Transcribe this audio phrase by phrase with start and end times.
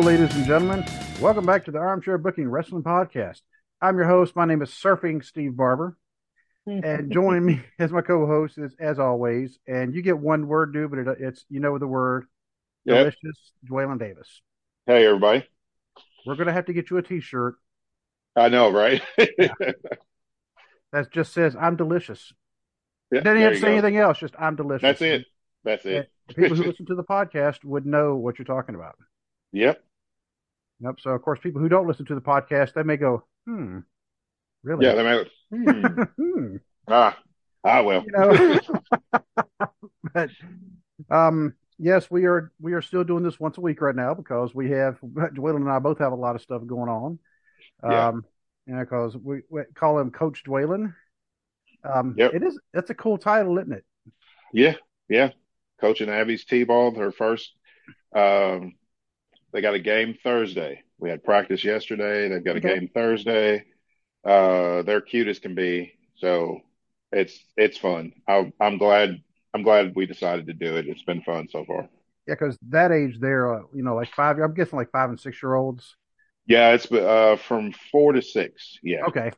[0.00, 0.82] Hello, ladies and gentlemen.
[1.20, 3.42] Welcome back to the Armchair Booking Wrestling Podcast.
[3.82, 4.34] I'm your host.
[4.34, 5.94] My name is Surfing Steve Barber.
[6.66, 10.88] And joining me as my co-host is, as always, and you get one word, dude,
[10.88, 12.24] but it, it's you know the word,
[12.86, 12.96] Yep.
[12.96, 14.40] delicious, Dwaylen Davis.
[14.86, 15.46] Hey, everybody.
[16.24, 17.56] We're gonna have to get you a T-shirt
[18.34, 19.02] I know, right?
[19.18, 22.32] that just says "I'm delicious."
[23.12, 23.72] Yeah, Doesn't have to say go.
[23.72, 24.18] anything else.
[24.18, 25.26] Just "I'm delicious." That's it.
[25.62, 26.10] That's it.
[26.34, 28.96] people who listen to the podcast would know what you're talking about.
[29.52, 29.84] Yep.
[30.80, 31.00] Yep.
[31.00, 33.78] So of course, people who don't listen to the podcast, they may go, "Hmm,
[34.62, 34.94] really?" Yeah.
[34.94, 36.02] They may, hmm.
[36.16, 36.56] hmm.
[36.88, 37.18] ah,
[37.64, 38.04] ah, well.
[38.04, 38.60] You know.
[40.14, 40.30] but
[41.10, 44.54] um, yes, we are we are still doing this once a week right now because
[44.54, 47.18] we have Dwaylen and I both have a lot of stuff going on.
[47.82, 48.08] Yeah.
[48.08, 48.24] Um,
[48.66, 50.94] you know, because we, we call him Coach Dwaylen.
[51.82, 52.34] Um, Yep.
[52.34, 53.84] it is that's a cool title, isn't it?
[54.52, 54.74] Yeah.
[55.08, 55.30] Yeah.
[55.80, 57.52] Coaching Abby's T-ball, her first.
[58.14, 58.74] Um,
[59.52, 60.82] they got a game Thursday.
[60.98, 62.28] We had practice yesterday.
[62.28, 62.74] They've got a Okay.
[62.74, 63.64] game Thursday.
[64.24, 65.94] Uh, they're cute as can be.
[66.16, 66.60] So
[67.12, 68.12] it's it's fun.
[68.28, 69.22] I, I'm glad.
[69.54, 70.88] I'm glad we decided to do it.
[70.88, 71.88] It's been fun so far.
[72.26, 74.38] Yeah, because that age, they're uh, you know like five.
[74.38, 75.96] I'm guessing like five and six year olds.
[76.46, 78.78] Yeah, it's uh from four to six.
[78.82, 79.08] Yeah.
[79.08, 79.32] Okay,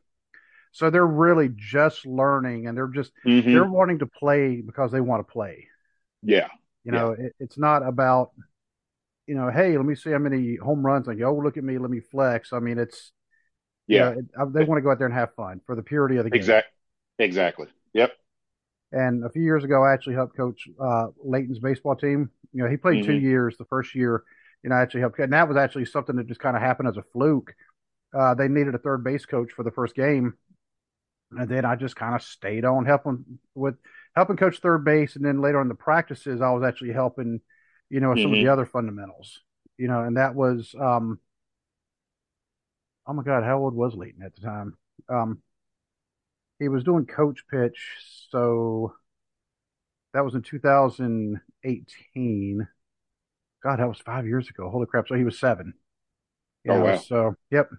[0.72, 3.52] so they're really just learning, and they're just Mhm.
[3.52, 5.68] they're wanting to play because they want to play.
[6.22, 6.48] Yeah.
[6.84, 8.32] You know, it, it's not about,
[9.26, 11.28] you know, hey, let me see how many home runs I go.
[11.36, 12.52] Oh, look at me, let me flex.
[12.52, 13.12] I mean, it's,
[13.88, 14.14] you Yeah.
[14.14, 16.24] know, it, they want to go out there and have fun for the purity of
[16.24, 16.36] the game.
[16.36, 16.68] Exact.
[17.18, 17.68] Exactly.
[17.92, 18.12] Yep.
[18.92, 22.30] And a few years ago, I actually helped coach uh, Layton's baseball team.
[22.52, 23.22] You know, he played two Mhm.
[23.22, 23.56] years.
[23.56, 24.22] The first year,
[24.62, 26.88] you know, I actually helped, and that was actually something that just kind of happened
[26.88, 27.54] as a fluke.
[28.14, 30.34] Uh, they needed a third base coach for the first game,
[31.32, 33.76] and then I just kind of stayed on helping with
[34.14, 37.40] helping coach third base, and then later on in the practices, I was actually helping,
[37.92, 38.48] you know, some of the Mhm.
[38.48, 39.42] other fundamentals.
[39.78, 41.20] You know, and that was, um,
[43.06, 44.76] oh my God, how old was Leighton at the time?
[45.08, 45.42] Um,
[46.58, 47.78] he was doing coach pitch,
[48.30, 48.94] so
[50.14, 52.68] that was in 2018.
[53.62, 54.70] God, that was five years ago.
[54.70, 55.06] Holy crap!
[55.08, 55.74] So he was seven.
[56.64, 56.98] You Oh, wow.
[56.98, 57.70] So yep.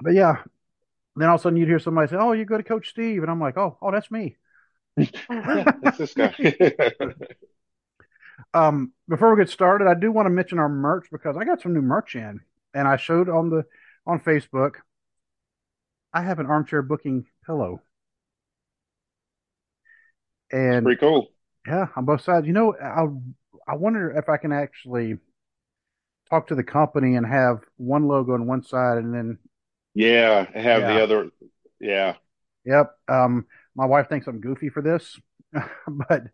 [0.00, 0.42] But yeah,
[1.16, 3.22] then all of a sudden you'd hear somebody say, "Oh, you go to Coach Steve,"
[3.22, 4.36] and I'm like, "Oh, oh, that's me."
[5.82, 6.34] That's this guy.
[8.54, 11.60] Um, before we get started, I do want to mention our merch because I got
[11.60, 12.40] some new merch in,
[12.74, 13.64] and I showed on the
[14.06, 14.76] on Facebook.
[16.14, 17.82] I have an armchair booking pillow,
[20.50, 21.28] and Pretty cool.
[21.66, 22.46] yeah, on both sides.
[22.46, 23.06] You know, I
[23.72, 25.18] I wonder if I can actually
[26.30, 29.38] talk to the company and have one logo on one side, and then
[29.94, 30.44] Yeah.
[30.58, 30.94] Have Yeah.
[30.94, 31.30] the other.
[31.80, 32.16] Yeah.
[32.64, 32.96] Yep.
[33.08, 35.18] Um, my wife thinks I'm goofy for this,
[35.86, 36.24] but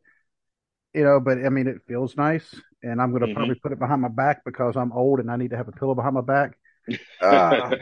[0.99, 3.35] you know, but I mean, it feels nice, and I'm going to Mhm.
[3.35, 5.73] probably put it behind my back because I'm old and I need to have a
[5.73, 6.59] pillow behind my back.
[7.21, 7.79] Ah.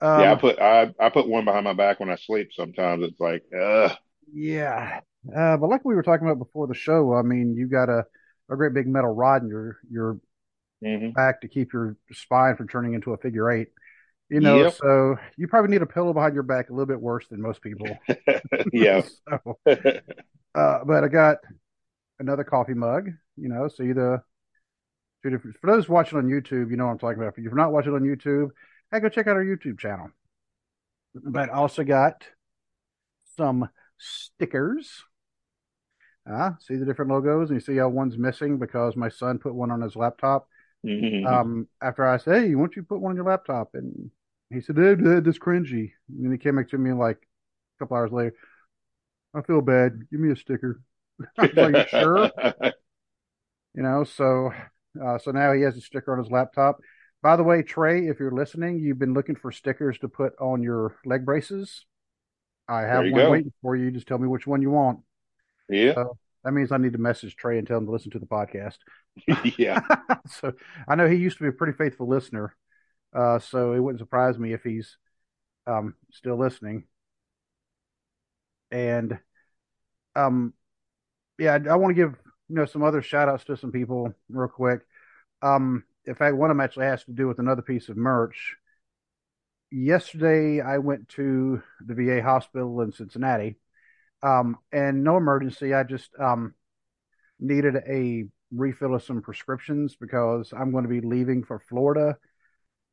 [0.00, 0.32] Um, yeah.
[0.32, 2.50] I put I I put one behind my back when I sleep.
[2.52, 3.94] Sometimes it's like, uh,
[4.32, 5.00] yeah.
[5.34, 8.04] Uh, but like we were talking about before the show, I mean, you got a
[8.50, 10.18] a great big metal rod in your your
[10.80, 11.16] mhm.
[11.16, 13.68] back to keep your spine from turning into a figure eight.
[14.30, 14.78] You know, Yep.
[14.80, 17.62] so you probably need a pillow behind your back a little bit worse than most
[17.62, 18.02] people.
[18.72, 19.02] yeah.
[19.28, 19.58] So,
[20.54, 21.38] Uh, but I got
[22.18, 24.24] another coffee mug, you know, so either
[25.22, 27.34] two different, for those watching on YouTube, you know what I'm talking about.
[27.36, 28.50] If you're not watching on YouTube,
[28.90, 30.10] hey, go check out our YouTube channel.
[31.14, 32.24] But also got
[33.36, 33.68] some
[33.98, 35.04] stickers.
[36.30, 39.54] Uh, see the different logos, and you see how one's missing because my son put
[39.54, 40.48] one on his laptop.
[40.84, 41.26] Mhm.
[41.26, 44.10] Um, after I said, "Hey, why don't you put one on your laptop?" and
[44.50, 47.78] he said, "Dad, Dad, that's cringy." And then he came back to me like a
[47.78, 48.36] couple hours later.
[49.34, 50.08] I feel bad.
[50.10, 50.80] Give me a sticker.
[51.38, 52.30] Like, "You sure?"
[53.74, 54.50] You know, so
[55.00, 56.80] uh, so now he has a sticker on his laptop.
[57.22, 60.62] By the way, Trey, if you're listening, you've been looking for stickers to put on
[60.62, 61.84] your leg braces.
[62.68, 63.30] I have one go.
[63.30, 63.90] waiting for you.
[63.90, 65.00] Just tell me which one you want.
[65.68, 65.94] Yeah.
[65.94, 68.26] So that means I need to message Trey and tell him to listen to the
[68.26, 68.78] podcast.
[69.58, 69.80] Yeah.
[70.28, 70.52] so
[70.86, 72.54] I know he used to be a pretty faithful listener.
[73.12, 74.96] Uh, so it wouldn't surprise me if he's
[75.66, 76.84] um, still listening.
[78.70, 79.18] And
[80.14, 80.52] um,
[81.38, 82.14] yeah, I, I want to give
[82.48, 84.80] you know some other shout outs to some people real quick.
[85.42, 88.56] Um, in fact, one of them actually has to do with another piece of merch.
[89.70, 93.56] Yesterday, I went to the VA hospital in Cincinnati,
[94.22, 95.74] um, and no emergency.
[95.74, 96.54] I just um,
[97.38, 102.16] needed a refill of some prescriptions because I'm going to be leaving for Florida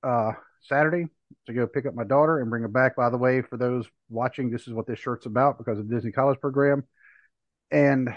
[0.04, 1.08] uh, Saturday
[1.46, 2.96] to go pick up my daughter and bring her back.
[2.96, 5.96] By the way, for those watching, this is what this shirt's about because of the
[5.96, 6.84] Disney College program.
[7.76, 8.10] And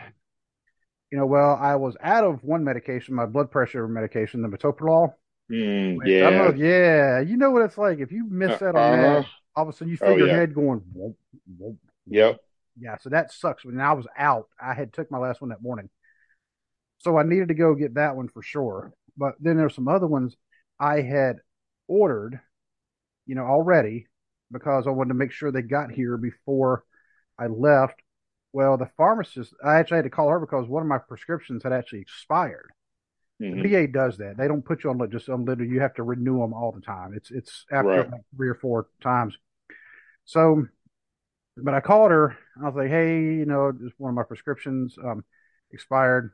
[1.10, 5.14] You know, well, I was out of one medication, my blood pressure medication, the metoprolol.
[5.50, 6.52] Mm, yeah.
[6.56, 7.98] yeah, you know what it's like.
[7.98, 9.00] If you miss that on Uh-huh.
[9.00, 9.26] that,
[9.56, 10.40] all of a sudden you Oh feel your yeah.
[10.40, 11.16] head going, whoop,
[11.58, 11.76] whoop,
[12.06, 12.40] Yep.
[12.78, 12.96] yeah.
[12.98, 13.64] So that sucks.
[13.64, 15.88] When I was out, I had took my last one that morning,
[16.98, 18.92] so I needed to go get that one for sure.
[19.16, 20.36] But then there's some other ones
[20.78, 21.36] I had
[21.86, 22.40] ordered,
[23.26, 24.08] you know, already
[24.52, 26.84] because I wanted to make sure they got here before
[27.38, 28.00] I left.
[28.52, 31.72] Well, the pharmacist, I actually had to call her because one of my prescriptions had
[31.72, 32.70] actually expired.
[33.50, 34.36] The hmm VA does that.
[34.36, 35.70] They don't put you on just unlimited.
[35.70, 37.12] You have to renew them all the time.
[37.14, 38.10] It's it's after Right.
[38.10, 39.36] like three or four times.
[40.26, 40.66] So,
[41.56, 42.36] but I called her.
[42.62, 45.24] I was like, hey, you know, just one of my prescriptions um,
[45.72, 46.32] expired,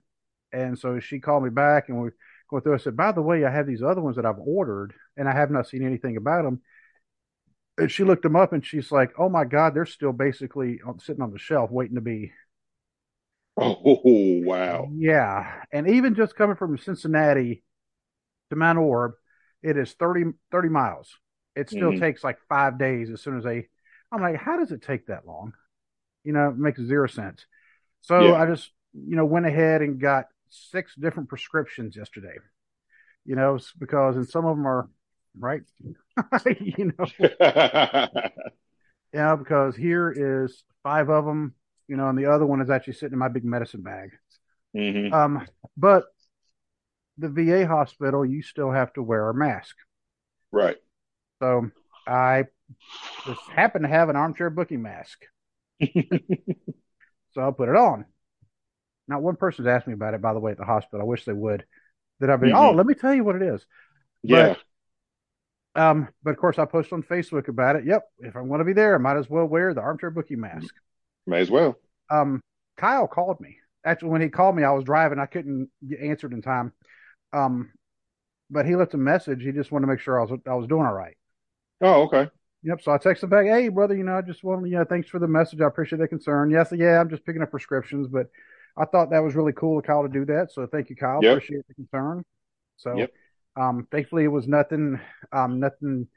[0.52, 2.10] and so she called me back, and we
[2.50, 2.74] go through.
[2.74, 5.32] I said, by the way, I have these other ones that I've ordered, and I
[5.32, 6.62] have not seen anything about them.
[7.78, 11.22] And she looked them up, and she's like, oh my God, they're still basically sitting
[11.22, 12.32] on the shelf waiting to be
[13.56, 13.78] Oh
[14.44, 14.92] wow.
[14.96, 17.62] Yeah, and even just coming from Cincinnati
[18.50, 19.12] to Mount Orab,
[19.62, 21.10] it is 30, 30 miles.
[21.56, 23.68] It still hmm takes like five days as soon as they.
[24.12, 25.54] I'm like, how does it take that long?
[26.24, 27.46] You know, it makes zero sense.
[28.02, 28.34] So Yeah.
[28.34, 32.36] I just, you know, went ahead and got six different prescriptions yesterday.
[33.24, 34.88] You know, because and some of them are
[35.38, 35.62] right.
[36.60, 37.06] you know,
[39.12, 40.12] yeah, because here
[40.44, 41.54] is five of them.
[41.88, 44.10] You know, and the other one is actually sitting in my big medicine bag.
[44.74, 45.46] hmm Um,
[45.76, 46.04] but
[47.18, 49.76] the VA hospital, you still have to wear a mask.
[50.52, 50.78] Right.
[51.40, 51.70] So
[52.06, 52.44] I
[53.26, 55.26] just happen to have an armchair booking mask.
[57.32, 58.06] So I'll put it on.
[59.08, 61.02] Not one person's asked me about it, by the way, at the hospital.
[61.02, 61.64] I wish they would.
[62.20, 63.64] That I'd be, oh, hmm let me tell you what it is.
[64.26, 64.48] Yeah.
[64.48, 64.58] But
[65.74, 67.84] um, but of course I post on Facebook about it.
[67.84, 70.36] Yep, if I'm going to be there, I might as well wear the armchair bookie
[70.36, 70.74] mask.
[71.26, 71.76] May as well.
[72.10, 72.40] Um,
[72.76, 73.58] Kyle called me.
[73.84, 75.18] Actually, when he called me, I was driving.
[75.18, 76.72] I couldn't get answered in time.
[77.32, 77.70] Um,
[78.50, 79.42] but he left a message.
[79.42, 81.16] He just wanted to make sure I was I was doing all right.
[81.80, 82.30] Oh, okay.
[82.62, 82.80] Yep.
[82.82, 84.84] So I texted him back, hey, brother, you know, I just want to, you know,
[84.84, 85.60] thanks for the message.
[85.60, 86.50] I appreciate the concern.
[86.50, 88.28] Yes, yeah, I'm just picking up prescriptions, but
[88.76, 90.50] I thought that was really cool of Kyle to do that.
[90.50, 91.20] So thank you, Kyle.
[91.22, 91.36] Yep.
[91.36, 92.24] Appreciate the concern.
[92.76, 93.12] So, Yep.
[93.56, 95.00] Um, thankfully it was nothing,
[95.32, 96.08] um, nothing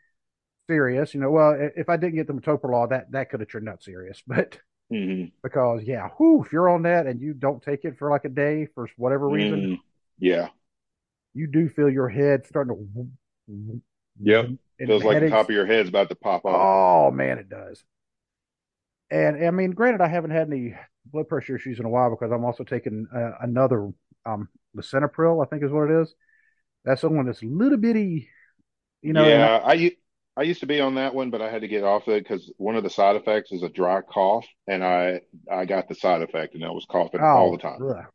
[0.69, 1.13] serious.
[1.13, 3.83] You know, well, if I didn't get the metoprolol, that that could have turned out
[3.83, 7.97] serious, but hmm because yeah, whew, if you're on that and you don't take it
[7.99, 9.75] for like a day for whatever reason, hmm
[10.19, 10.49] Yeah.
[11.33, 12.89] you do feel your head starting
[13.47, 13.81] to,
[14.23, 14.45] Yep.
[14.79, 16.69] and Feels like the top of your head's about to pop off.
[16.71, 17.83] Oh man, it does.
[19.09, 20.75] And I mean, granted, I haven't had any
[21.05, 23.89] blood pressure issues in a while because I'm also taking uh, another
[24.25, 26.13] um lisinopril, I think is what it is.
[26.85, 28.29] That's the one that's a little bitty,
[29.01, 29.27] you know.
[29.27, 29.95] Yeah, I
[30.35, 32.51] I used to be on that one, but I had to get off it because
[32.57, 36.21] one of the side effects is a dry cough, and I I got the side
[36.21, 37.79] effect, and I was coughing all the oh, time.
[37.89, 38.05] ugh.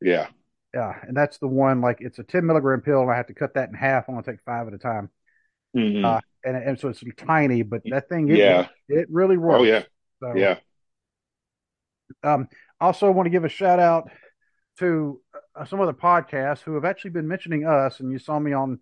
[0.00, 0.28] Yeah.
[0.74, 1.80] yeah, and that's the one.
[1.80, 4.08] Like it's a 10 milligram pill, and I have to cut that in half.
[4.08, 5.10] I'm gonna take five at a time.
[5.74, 8.68] hmm Uh, and and so it's some tiny, but that thing it Yeah.
[8.88, 9.60] it really works.
[9.60, 9.82] Oh yeah.
[10.20, 10.58] So Yeah.
[12.22, 12.48] um,
[12.80, 14.10] also want to give a shout out
[14.78, 15.20] to
[15.66, 18.80] some other podcasts who have actually been mentioning us, and you saw me on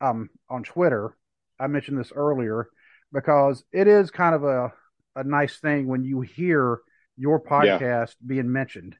[0.00, 1.16] um on Twitter.
[1.58, 2.68] I mentioned this earlier
[3.12, 4.72] because it is kind of a
[5.16, 6.80] a nice thing when you hear
[7.16, 7.78] your Yeah.
[7.78, 8.96] podcast being mentioned.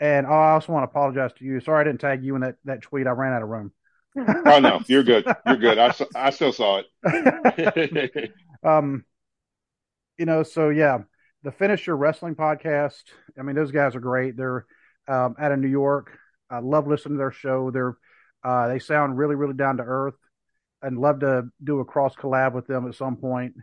[0.00, 1.60] And I also want to apologize to you.
[1.60, 3.06] Sorry I didn't tag you in that that tweet.
[3.06, 3.72] I ran out of room.
[4.16, 5.24] Oh no, you're good.
[5.46, 5.78] You're good.
[5.78, 8.32] I I still saw it.
[8.64, 9.04] um,
[10.18, 10.98] you know, so yeah,
[11.42, 13.02] the Finisher Wrestling podcast.
[13.38, 14.36] I mean, those guys are great.
[14.36, 14.66] They're
[15.08, 16.18] um, out of New York.
[16.50, 17.70] I love listening to their show.
[17.70, 17.96] They're
[18.42, 20.14] uh, they sound really, really down to earth,
[20.82, 23.54] and love to do a cross collab with them at some point.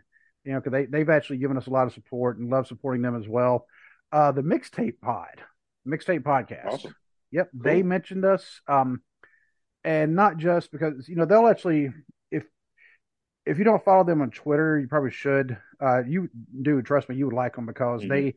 [0.44, 3.02] You know, because they they've actually given us a lot of support and love supporting
[3.02, 3.66] them as well.
[4.12, 5.42] Uh, the Mixtape Pod,
[5.86, 6.70] Mixtape Podcast.
[6.72, 6.94] Awesome.
[7.30, 9.02] Yep, they mentioned us, um,
[9.84, 11.90] and not just because you know they'll actually
[12.30, 12.44] if
[13.46, 15.56] if you don't follow them on Twitter, you probably should.
[15.80, 16.28] Uh, you
[16.62, 18.34] do trust me, you would like them because hmm they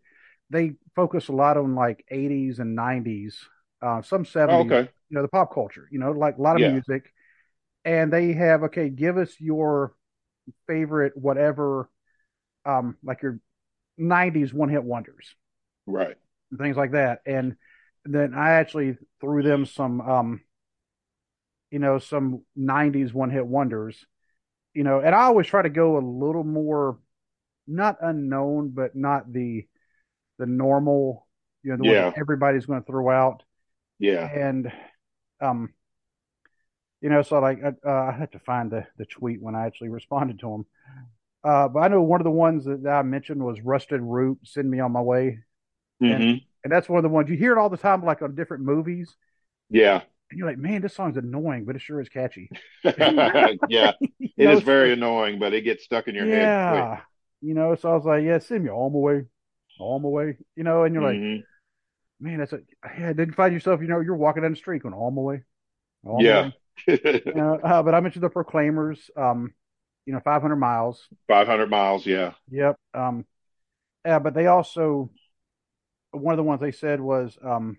[0.49, 3.35] they focus a lot on like 80s and 90s,
[3.81, 4.89] uh, some Oh, 70s, okay.
[5.09, 6.63] you know, the pop culture, you know, like a lot of Yeah.
[6.63, 7.11] music.
[7.85, 9.95] And they have okay, give us your
[10.67, 11.89] favorite whatever,
[12.65, 13.39] um, like your
[13.97, 15.35] 90s one hit wonders
[15.85, 16.17] Right.
[16.49, 17.21] and things like that.
[17.25, 17.55] And
[18.05, 20.41] then I actually threw them some, um,
[21.69, 24.05] you know, some 90s one hit wonders,
[24.73, 26.99] you know, and I always try to go a little more,
[27.67, 29.67] not unknown, but not the,
[30.39, 31.27] the normal,
[31.63, 32.13] you know, the Yeah.
[32.19, 33.43] everybody's going to throw out.
[34.01, 34.29] Yeah.
[34.33, 34.71] And,
[35.41, 35.73] um,
[37.01, 39.65] you know, so like, I, uh, I had to find the, the tweet when I
[39.65, 40.65] actually responded to him.
[41.43, 44.69] Uh, but I know one of the ones that I mentioned was Rusted Root, Send
[44.69, 45.39] Me on My Way.
[45.99, 48.21] hmm And and that's one of the ones you hear it all the time, like
[48.21, 49.15] on different movies.
[49.69, 50.01] Yeah.
[50.29, 52.49] And you're like, man, this song's annoying, but it sure is catchy.
[53.67, 53.93] yeah,
[54.37, 56.55] it know, is very annoying, but it gets stuck in your head.
[56.59, 57.01] yeah.
[57.41, 59.25] You know, so I was like, yeah, send me all my way,
[59.79, 60.37] all my way.
[60.55, 61.43] You know, and you're like, Mhm.
[62.21, 62.61] Man, that's a
[62.97, 63.09] yeah.
[63.09, 65.43] I didn't find yourself, you know, you're walking down the street going all my way,
[66.05, 66.51] all my Yeah.
[66.87, 69.09] You know, uh, but I mentioned the Proclaimers.
[69.17, 69.53] Um,
[70.05, 71.09] you know, 500 miles.
[71.27, 72.05] 500 miles.
[72.05, 72.33] Yeah.
[72.49, 72.77] Yep.
[72.93, 73.25] Um,
[74.05, 75.11] yeah, but they also
[76.11, 77.77] one of the ones they said was um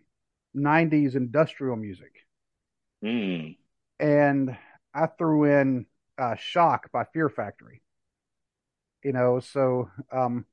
[0.57, 2.13] 90s industrial music.
[3.05, 3.57] Mm.
[3.99, 4.57] and
[4.95, 5.87] I threw in
[6.19, 7.83] uh, "Shock" by Fear Factory.
[9.03, 10.47] You know, so um,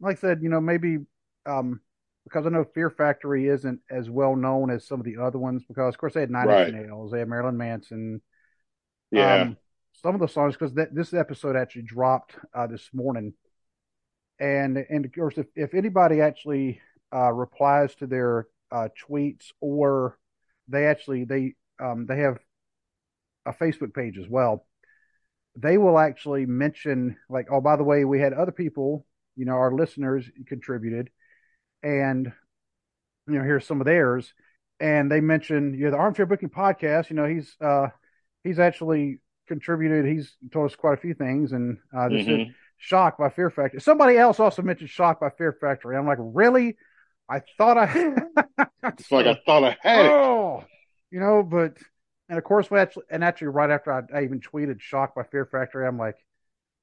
[0.00, 0.98] like I said, you know, maybe
[1.46, 1.80] um,
[2.24, 5.62] because I know Fear Factory isn't as well known as some of the other ones
[5.66, 6.68] because, of course, they had Nine Right.
[6.68, 8.20] Inch Nails, they had Marilyn Manson.
[9.10, 9.42] Yeah.
[9.42, 9.56] Um,
[10.02, 13.34] some of the songs because this episode actually dropped uh, this morning,
[14.38, 16.80] and and of course, if if anybody actually
[17.14, 20.18] uh, replies to their uh, tweets or
[20.68, 22.38] they actually they um, they have
[23.46, 24.66] a Facebook page as well.
[25.56, 29.04] They will actually mention like, oh, by the way, we had other people,
[29.36, 31.10] you know, our listeners contributed,
[31.82, 32.32] and
[33.28, 34.32] you know, here's some of theirs,
[34.80, 37.10] and they mentioned, you know, the Armchair Booking Podcast.
[37.10, 37.88] You know, he's uh,
[38.44, 40.04] he's actually contributed.
[40.06, 42.54] He's told us quite a few things, and uh, this is Mhm.
[42.78, 43.80] Shock by Fear Factory.
[43.80, 45.96] Somebody else also mentioned Shock by Fear Factory.
[45.96, 46.76] I'm like, really?
[47.28, 48.14] I thought I.
[48.84, 50.10] It's like I thought I had it.
[50.12, 50.64] oh,
[51.12, 51.76] you know, but
[52.28, 55.22] and of course we actually and actually right after I, I even tweeted "Shocked by
[55.22, 56.16] Fear Factory," I'm like,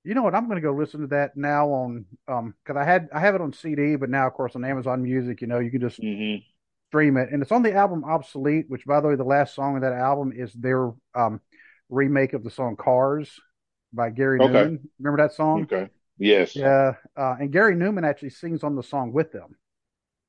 [0.04, 0.36] you know what?
[0.36, 3.36] I'm going to go listen to that now on um because I had I have
[3.36, 6.00] it on CD, but now of course on Amazon Music, you know, you can just
[6.00, 6.44] Mhm.
[6.90, 9.76] stream it, and it's on the album Obsolete, which by the way, the last song
[9.76, 11.42] of that album is their um
[11.90, 13.40] remake of the song Cars
[13.94, 14.50] by Gary Okay.
[14.50, 14.80] Numan.
[15.00, 15.64] Remember that song?
[15.64, 15.90] Okay.
[16.18, 16.56] Yes.
[16.56, 19.56] Yeah, uh, and Gary Numan actually sings on the song with them.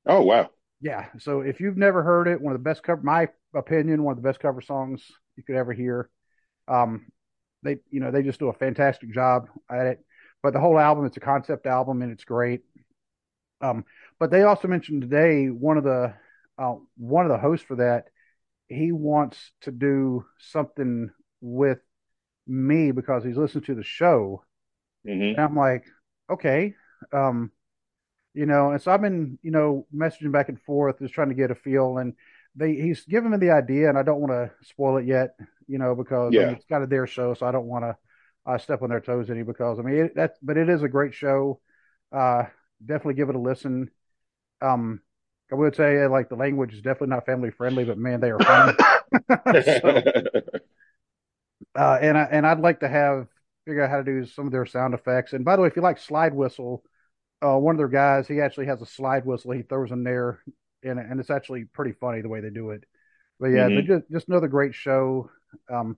[0.07, 0.51] Oh wow.
[0.81, 1.07] Yeah.
[1.19, 4.23] So if you've never heard it, one of the best cover, my opinion, one of
[4.23, 5.03] the best cover songs
[5.37, 6.09] you could ever hear.
[6.69, 7.07] Um,
[7.63, 10.05] they, you know, they just do a fantastic job at it.
[10.43, 12.63] But the whole album, it's a concept album and it's great.
[13.61, 13.85] Um,
[14.19, 16.15] but they also mentioned today one of the
[16.59, 18.09] uh, one of the hosts for that.
[18.69, 21.81] He wants to do something with
[22.47, 24.45] me because he's listened to the show.
[25.07, 25.35] Mhm.
[25.37, 25.85] And I'm like,
[26.31, 26.75] okay.
[27.13, 27.51] Um,
[28.35, 31.35] you know, and so I've been, you know, messaging back and forth, just trying to
[31.35, 31.99] get a feel.
[31.99, 32.15] And
[32.55, 35.79] they, he's given me the idea, and I don't want to spoil it yet, you
[35.79, 37.97] know, because I mean, it's kind of their show, so I don't want to
[38.47, 39.43] uh, step on their toes any.
[39.43, 41.61] Because I mean, it, that, but it is a great show.
[42.13, 42.45] Uh,
[42.85, 43.91] definitely give it a listen.
[44.61, 45.01] Um,
[45.53, 48.39] I would say like the language is definitely not family friendly, but man, they are
[48.39, 48.77] fun.
[49.65, 50.03] so,
[51.75, 53.27] uh, and I and I'd like to have
[53.67, 55.33] figure out how to do some of their sound effects.
[55.33, 56.83] And by the way, if you like slide whistle,
[57.43, 60.41] uh, one of their guys he actually has a slide whistle he throws in there,
[60.83, 62.85] and and it's actually pretty funny the way they do it.
[63.39, 63.87] But yeah, Mhm.
[63.87, 65.31] just just another great show.
[65.71, 65.97] Um,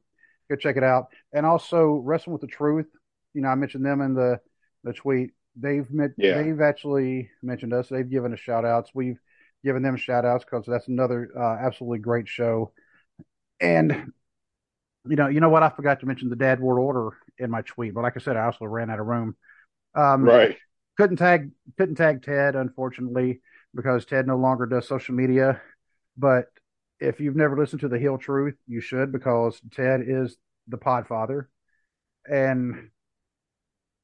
[0.49, 1.09] go check it out.
[1.33, 2.87] And also Wrestling with the Truth.
[3.35, 4.41] You know, I mentioned them in the
[4.85, 5.33] the tweet.
[5.57, 6.41] They've met, Yeah.
[6.41, 7.89] they've actually mentioned us.
[7.89, 8.91] They've given us shout outs.
[8.95, 9.21] We've
[9.63, 12.73] given them shout outs because that's another uh, absolutely great show.
[13.61, 14.13] And
[15.05, 15.63] you know, you know what?
[15.63, 18.37] I forgot to mention the Dad Ward Order in my tweet, but like I said,
[18.37, 19.37] I also ran out of room.
[19.95, 20.57] Um, right.
[20.97, 23.41] couldn't tag couldn't tag Ted unfortunately
[23.75, 25.61] because Ted no longer does social media.
[26.17, 26.47] But
[27.01, 30.37] if you've never listened to the Hill Truth, you should because Ted is
[30.69, 31.47] the Podfather,
[32.31, 32.91] and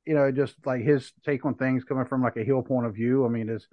[0.07, 2.95] you know just like his take on things coming from like a Hill point of
[2.95, 3.25] view.
[3.25, 3.67] I mean, is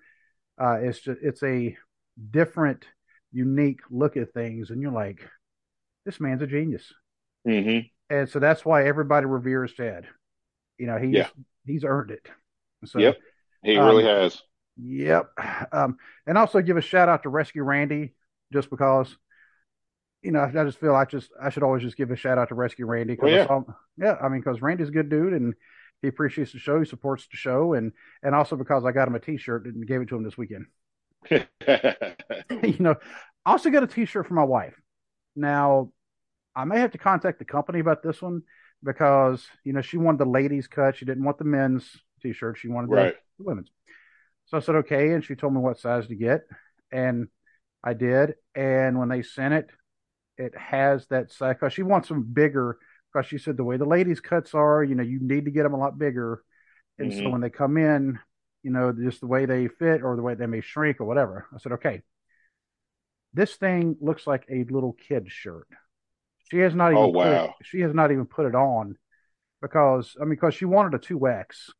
[0.62, 1.76] uh, it's just it's a
[2.32, 2.86] different,
[3.32, 5.28] unique look at things, and you're like,
[6.06, 6.94] this man's a genius
[7.48, 7.90] Mhm.
[8.10, 10.08] and so that's why everybody reveres Ted.
[10.78, 11.30] You know, he's Yeah.
[11.66, 12.28] he's earned it.
[12.86, 13.18] So, Yep.
[13.64, 14.42] He um, really has.
[14.78, 15.32] Yep.
[15.72, 18.14] Um, and also give a shout out to Rescue Randy,
[18.52, 19.16] just because,
[20.22, 22.50] you know, I just feel I just I should always just give a shout out
[22.50, 23.44] to Rescue Randy because Oh, yeah.
[23.44, 23.64] I saw,
[23.98, 25.54] yeah, I mean, because Randy's a good dude and
[26.02, 27.92] he appreciates the show, he supports the show, and
[28.24, 30.66] and also because I got him a T-shirt and gave it to him this weekend.
[31.30, 31.46] you
[32.80, 32.96] know,
[33.46, 34.74] I also got a T-shirt for my wife.
[35.36, 35.92] Now,
[36.56, 38.44] I may have to contact the company about this one
[38.84, 40.98] because you know she wanted the ladies cut.
[40.98, 41.90] She didn't want the men's
[42.22, 42.58] T-shirt.
[42.60, 43.16] She wanted Right.
[43.38, 43.70] the women's.
[44.46, 46.42] So I said okay, and she told me what size to get,
[46.92, 47.28] and
[47.84, 48.36] I did.
[48.56, 49.70] And when they sent it,
[50.38, 52.78] it has that size because she wants them bigger.
[53.14, 55.64] Because she said the way the ladies' cuts are, you know, you need to get
[55.64, 56.44] them a lot bigger.
[57.00, 57.32] And so Mhm.
[57.32, 58.20] when they come in,
[58.64, 61.48] you know, just the way they fit or the way they may shrink or whatever.
[61.54, 62.04] I said, okay,
[63.34, 65.68] this thing looks like a little kid's shirt.
[66.50, 68.98] She has not even Oh, put it- she has not even put it on
[69.62, 71.72] because I mean because she wanted a two X.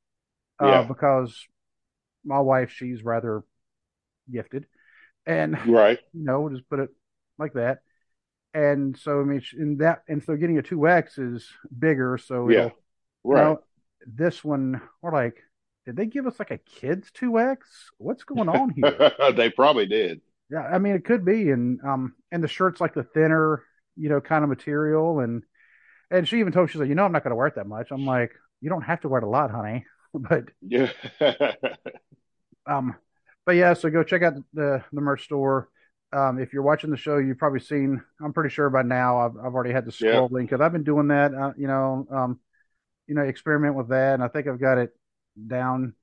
[0.60, 0.84] Uh, Yeah.
[0.84, 1.48] because
[2.26, 3.44] my wife, she's rather
[4.32, 4.66] gifted.
[5.26, 6.00] and Right.
[6.14, 6.90] you know, we'll just put it
[7.40, 7.80] like that.
[8.54, 12.50] And so I mean, in that, and so getting a two X is bigger, so
[12.50, 12.50] Yeah.
[12.50, 12.78] it'll,
[13.32, 13.42] you Right.
[13.42, 13.62] know,
[14.08, 15.38] this one we're like,
[15.86, 17.92] did they give us like a kids two X?
[17.98, 19.08] What's going on here?
[19.36, 20.22] They probably did.
[20.50, 23.64] Yeah, I mean, it could be, and um, and the shirt's like the thinner,
[23.96, 25.44] you know, kind of material, and
[26.12, 27.56] and she even told me she's like, you know, I'm not going to wear it
[27.56, 27.90] that much.
[27.92, 29.86] I'm like, you don't have to wear it a lot, honey,
[30.20, 30.92] but Yeah.
[32.68, 32.96] um,
[33.46, 35.70] but yeah, so go check out the the merch store.
[36.14, 38.02] Um, if you're watching the show, you've probably seen.
[38.24, 40.10] I'm pretty sure by now I've I've already had the Yeah.
[40.12, 41.34] scroll link because I've been doing that.
[41.34, 42.40] Uh, you know, um,
[43.08, 44.92] you know, experiment with that, and I think I've got it
[45.48, 45.94] down.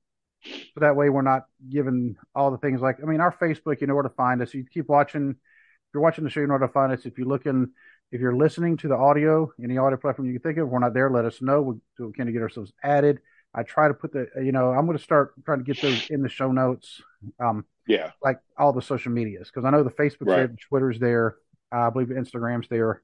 [0.43, 2.97] So that way, we're not giving all the things like.
[3.01, 4.53] I mean, our Facebook, you know where to find us.
[4.53, 5.31] You keep watching.
[5.31, 7.05] If you're watching the show, you know where to find us.
[7.05, 7.71] If you're looking,
[8.11, 10.93] if you're listening to the audio, any audio platform you can think of, we're not
[10.93, 11.09] there.
[11.09, 11.61] Let us know.
[11.61, 13.19] We we can get ourselves added.
[13.53, 16.01] I try to put the, you know, I'm going to start trying to get those
[16.09, 17.01] in the show notes.
[17.39, 18.11] Um, Yeah.
[18.23, 20.51] like all the social medias because I know the Facebook's there, Right.
[20.51, 21.35] the Twitter's there,
[21.71, 23.01] uh, I believe Instagram's there.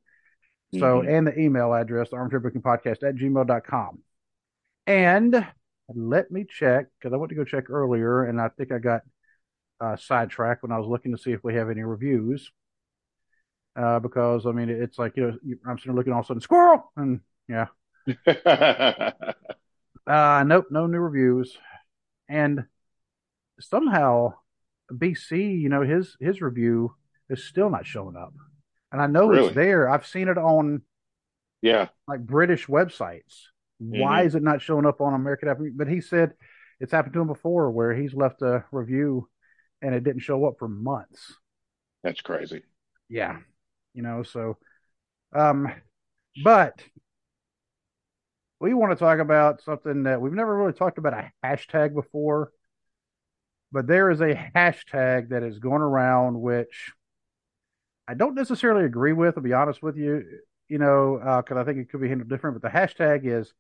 [0.74, 1.10] So, Mhm.
[1.18, 4.04] and the email address, the armchair booking podcast at gmail.com.
[4.88, 5.46] And
[5.88, 9.02] let me check because I went to go check earlier and I think I got
[9.82, 12.52] uh, sidetracked when I was looking to see if we have any reviews.
[13.76, 16.28] Uh, because I mean, it's like, you know, I'm sitting there looking all of a
[16.28, 16.92] sudden, squirrel.
[16.98, 17.68] And yeah,
[20.08, 21.58] uh, nope, no new reviews.
[22.28, 22.66] And
[23.60, 24.34] somehow
[24.92, 26.96] BC, you know, his his review
[27.30, 28.34] is still not showing up.
[28.92, 29.48] And I know Really?
[29.48, 29.90] it's there.
[29.90, 30.82] I've seen it on
[31.62, 31.90] Yeah.
[32.08, 33.48] like British websites.
[33.78, 34.26] Why Mhm.
[34.26, 35.74] is it not showing up on American?
[35.76, 36.34] But he said
[36.80, 39.30] it's happened to him before where he's left a review
[39.82, 41.36] and it didn't show up for months.
[42.04, 42.64] That's crazy.
[43.10, 43.40] Yeah.
[43.94, 44.58] You know, so
[45.34, 45.72] um
[46.44, 46.82] but
[48.60, 52.52] we want to talk about something that we've never really talked about a hashtag before.
[53.72, 56.92] But there is a hashtag that is going around which
[58.08, 60.24] I don't necessarily agree with, to be honest with you,
[60.68, 62.60] you know, because I think it could be handled different.
[62.60, 63.54] But the hashtag is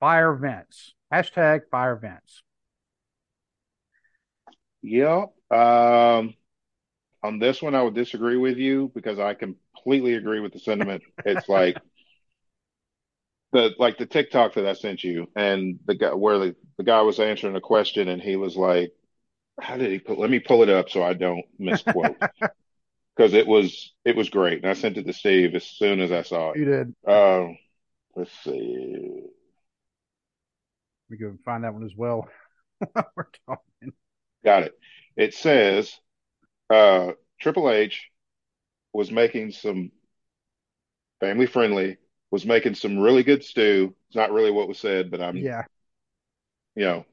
[0.00, 0.94] fire Vince.
[1.12, 2.42] Hashtag fire Vince.
[4.82, 5.26] Yeah.
[5.50, 6.34] Um,
[7.22, 11.02] on this one, I would disagree with you because I completely agree with the sentiment.
[11.24, 11.76] It's like
[13.52, 17.02] the like the TikTok that I sent you, and the guy where the, the guy
[17.02, 18.92] was answering a question, and he was like,
[19.60, 20.18] "How did he put?
[20.18, 22.16] Let me pull it up so I don't misquote."
[23.16, 26.12] Because it was it was great, and I sent it to Steve as soon as
[26.12, 26.58] I saw it.
[26.58, 26.94] You did.
[27.08, 27.56] Um,
[28.14, 29.22] let's see.
[31.08, 32.28] We can find that one as well.
[33.16, 33.94] We're talking.
[34.44, 34.78] Got it.
[35.16, 35.98] It says
[36.68, 38.10] uh, Triple H
[38.92, 39.92] was making some
[41.20, 41.96] family friendly,
[42.30, 43.94] was making some really good stew.
[44.08, 45.64] It's not really what was said, but I'm, Yeah.
[46.74, 47.06] you know,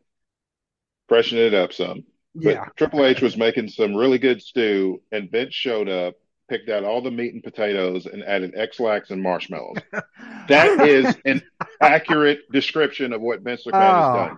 [1.08, 2.06] freshening it up some.
[2.36, 2.65] But Yeah.
[2.76, 6.15] Triple H was making some really good stew, and Vince showed up,
[6.49, 9.78] picked out all the meat and potatoes, and added Ex-Lax and marshmallows.
[10.49, 11.41] That is an
[11.80, 14.15] accurate description of what Vince McMahon has Oh.
[14.28, 14.38] done.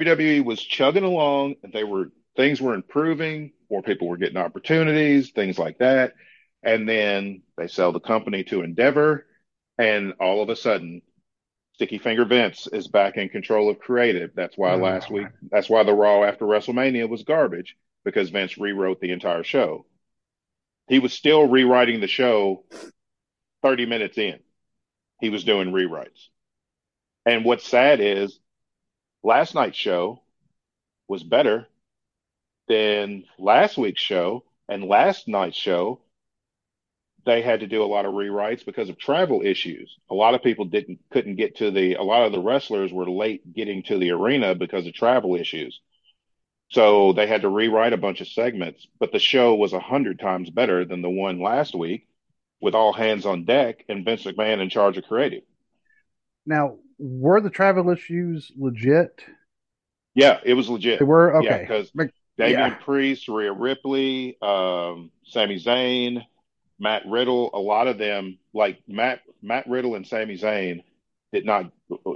[0.00, 5.30] WWE was chugging along, and they were things were improving, more people were getting opportunities,
[5.30, 6.14] things like that.
[6.64, 9.26] And then they sell the company to Endeavor,
[9.78, 11.02] and all of a sudden,
[11.74, 14.30] Sticky Finger Vince is back in control of creative.
[14.34, 14.76] That's why Oh.
[14.78, 19.42] last week, that's why the Raw after WrestleMania was garbage because Vince rewrote the entire
[19.42, 19.84] show.
[20.88, 22.64] He was still rewriting the show
[23.62, 24.38] 30 minutes in.
[25.20, 26.28] He was doing rewrites.
[27.26, 28.38] And what's sad is
[29.22, 30.22] last night's show
[31.08, 31.66] was better
[32.68, 34.44] than last week's show.
[34.68, 36.00] And last night's show,
[37.26, 39.94] they had to do a lot of rewrites because of travel issues.
[40.10, 43.10] A lot of people didn't couldn't get to the a lot of the wrestlers were
[43.10, 45.80] late getting to the arena because of travel issues.
[46.68, 50.18] So they had to rewrite a bunch of segments, but the show was a hundred
[50.18, 52.08] times better than the one last week
[52.60, 55.42] with all hands on deck and Vince McMahon in charge of creative.
[56.46, 59.22] Now, were the travel issues legit?
[60.14, 60.98] Yeah, it was legit.
[60.98, 61.60] They were Yeah, okay.
[61.60, 62.74] because But- Damian yeah.
[62.84, 66.22] Priest, Rhea Ripley, um, Sami Zayn,
[66.78, 70.82] Matt Riddle, a lot of them, like Matt Matt Riddle and Sami Zayn,
[71.32, 71.72] did not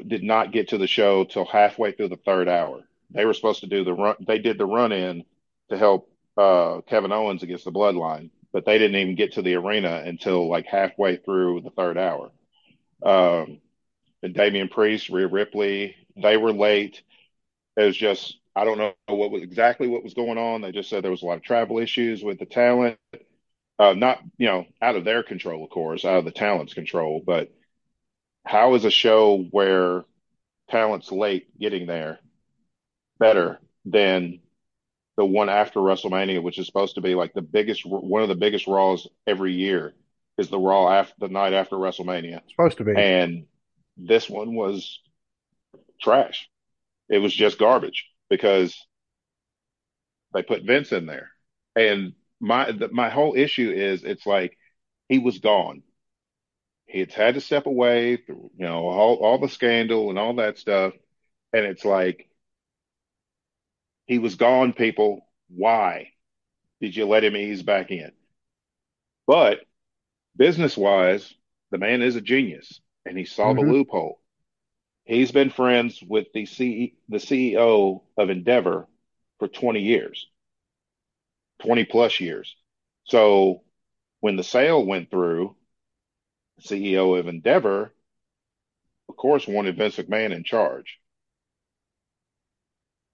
[0.06, 2.82] did not get to the show till halfway through the third hour.
[3.10, 4.16] They were supposed to do the run.
[4.26, 5.24] They did the run in
[5.70, 9.54] to help uh, Kevin Owens against the Bloodline, but they didn't even get to the
[9.54, 12.30] arena until like halfway through the third hour.
[13.02, 13.60] Um,
[14.22, 17.02] and Damian Priest, Rhea Ripley, they were late.
[17.76, 20.60] It was just I don't know what was exactly what was going on.
[20.60, 22.98] They just said there was a lot of travel issues with the talent.
[23.80, 27.22] Uh, not you know out of their control, of course, out of the talent's control.
[27.24, 27.50] But
[28.44, 30.04] how is a show where
[30.68, 32.18] talent's late getting there
[33.18, 34.40] better than
[35.16, 38.34] the one after WrestleMania, which is supposed to be like the biggest, one of the
[38.34, 39.94] biggest Raws every year,
[40.38, 42.40] is the Raw after the night after WrestleMania.
[42.50, 42.94] supposed to be.
[42.96, 43.46] And
[43.96, 45.00] this one was
[46.00, 46.48] trash.
[47.08, 48.74] It was just garbage because
[50.32, 51.30] they put Vince in there.
[51.76, 54.56] And my the, my whole issue is it's like
[55.08, 55.82] he was gone.
[56.86, 60.34] He had had to step away through, you know, all all the scandal and all
[60.34, 60.92] that stuff.
[61.52, 62.28] And it's like
[64.06, 65.26] he was gone, people.
[65.48, 66.12] Why
[66.80, 68.12] did you let him ease back in?
[69.26, 69.60] But
[70.36, 71.34] business wise,
[71.70, 74.20] the man is a genius and he saw the hmm loophole.
[75.04, 78.88] He's been friends with the C the CEO of Endeavor
[79.38, 80.28] for 20 years,
[81.60, 82.56] 20 plus years.
[83.04, 83.62] So
[84.20, 85.56] when the sale went through,
[86.60, 87.94] CEO of Endeavor,
[89.08, 90.98] of course, wanted Vince McMahon in charge.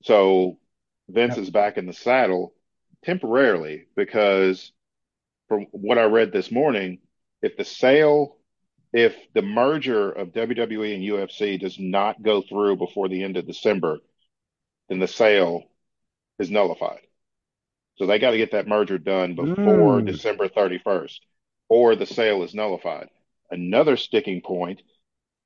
[0.03, 0.59] So
[1.09, 2.55] Vince is back in the saddle
[3.05, 4.73] temporarily because
[5.49, 6.99] from what I read this morning,
[7.43, 8.37] if the sale,
[8.93, 13.47] if the merger of WWE and UFC does not go through before the end of
[13.47, 13.99] December,
[14.89, 15.65] then the sale
[16.39, 17.01] is nullified.
[17.97, 20.03] So they got to get that merger done before Mm.
[20.03, 21.27] December 31st,
[21.69, 23.09] or the sale is nullified.
[23.51, 24.83] Another sticking point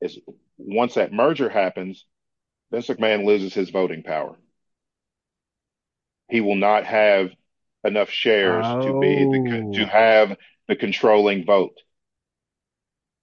[0.00, 0.18] is
[0.58, 2.06] once that merger happens,
[2.72, 4.38] Vince McMahon loses his voting power.
[6.30, 7.36] He will not have
[7.84, 11.76] enough shares to be the to Oh, have the controlling vote.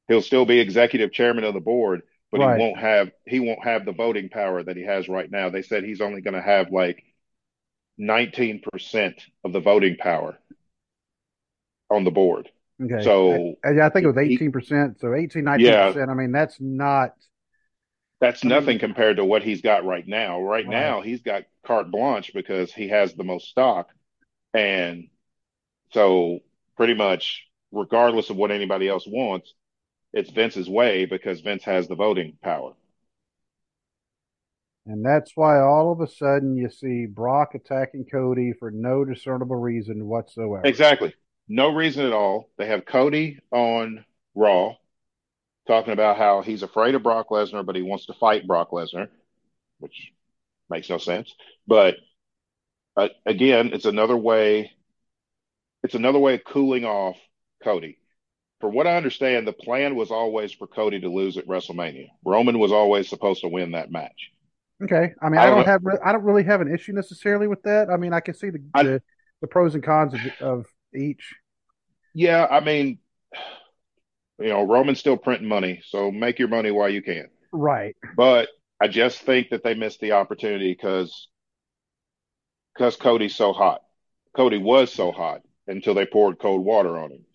[0.09, 3.85] He'll still be executive chairman of the board, but he won't have he won't have
[3.85, 5.49] the voting power that he has right now.
[5.49, 7.03] They said he's only going to have like
[7.99, 10.37] 19% of the voting power
[11.89, 12.49] on the board.
[12.81, 13.03] Okay.
[13.03, 14.99] So yeah, I think it was 18%.
[14.99, 16.09] So 18, yeah, 19%.
[16.09, 17.13] I mean, that's not,
[18.19, 20.41] that's I nothing mean, compared to what he's got right now.
[20.41, 20.67] Right right.
[20.67, 23.89] now, he's got carte blanche because he has the most stock.
[24.53, 25.09] And
[25.91, 26.39] so
[26.75, 29.53] pretty much regardless of what anybody else wants,
[30.13, 32.73] it's Vince's way because Vince has the voting power.
[34.87, 39.57] And that's why all of a sudden you see Brock attacking Cody for no discernible
[39.57, 40.65] reason whatsoever.
[40.65, 41.13] Exactly.
[41.49, 42.49] No reason at all.
[42.57, 44.75] They have Cody on Raw
[45.67, 49.09] talking about how he's afraid of Brock Lesnar, but he wants to fight Brock Lesnar,
[49.79, 50.13] which
[50.69, 51.35] makes no sense.
[51.67, 51.97] But
[52.95, 54.71] uh, again, it's another way,
[55.83, 57.17] it's another way of cooling off
[57.61, 57.99] Cody.
[58.61, 62.07] For what I understand, the plan was always for Cody to lose at WrestleMania.
[62.25, 64.31] Roman was always supposed to win that match.
[64.83, 65.13] Okay.
[65.21, 67.63] I mean, I I don't don't have, I don't really have an issue necessarily with
[67.63, 67.89] that.
[67.89, 69.01] I mean, I can see the, I, the,
[69.41, 71.33] the pros and cons of, of each.
[72.13, 72.99] yeah, I mean,
[74.39, 77.27] you know, Roman's still printing money, so make your money while you can.
[77.51, 77.95] Right.
[78.15, 81.29] But I just think that they missed the opportunity because
[82.73, 83.81] because Cody's so hot.
[84.35, 87.25] Cody was so hot until they poured cold water on him.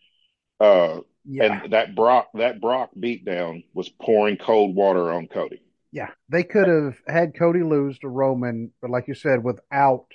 [0.61, 1.63] Uh, Yeah.
[1.63, 5.61] and that Brock that Brock beatdown was pouring cold water on Cody.
[5.93, 6.11] Yeah.
[6.29, 10.07] They could have had Cody lose to Roman, but like you said, without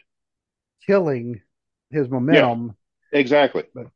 [0.85, 1.41] killing
[1.91, 2.77] his Yeah, momentum.
[3.13, 3.65] exactly.
[3.73, 3.87] But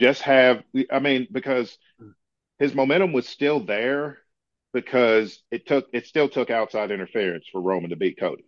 [0.00, 1.76] Just have I mean because
[2.58, 4.18] his momentum was still there
[4.72, 8.44] because it took it still took outside interference for Roman to beat Cody.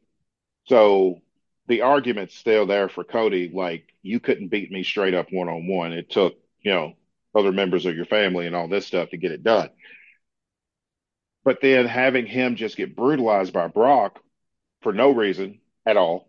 [0.66, 1.21] So
[1.69, 5.69] the argument's still there for Cody, like you couldn't beat me straight up one on
[5.69, 5.93] one.
[5.93, 6.95] It took, you know,
[7.35, 9.71] other members of your family and all this stuff to get it done.
[11.44, 14.20] But then having him just get brutalized by Brock
[14.83, 16.29] for no reason at all.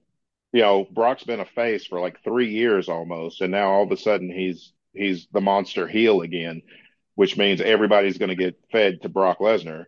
[0.53, 3.91] You know, Brock's been a face for like three years almost, and now all of
[3.91, 6.61] a sudden he's he's the monster heel again,
[7.15, 9.85] which means everybody's going to get fed to Brock Lesnar.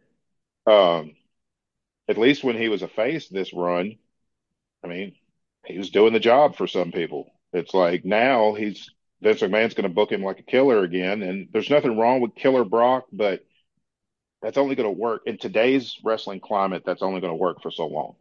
[0.65, 1.15] Um,
[2.07, 3.97] at least when he was a face this run,
[4.83, 5.15] I mean,
[5.65, 7.31] he was doing the job for some people.
[7.51, 8.89] It's like now he's
[9.21, 12.36] Vince McMahon's going to book him like a killer again, and there's nothing wrong with
[12.36, 13.45] Killer Brock, but
[14.43, 16.84] that's only going to work in today's wrestling climate.
[16.86, 18.15] That's only going to work for so long,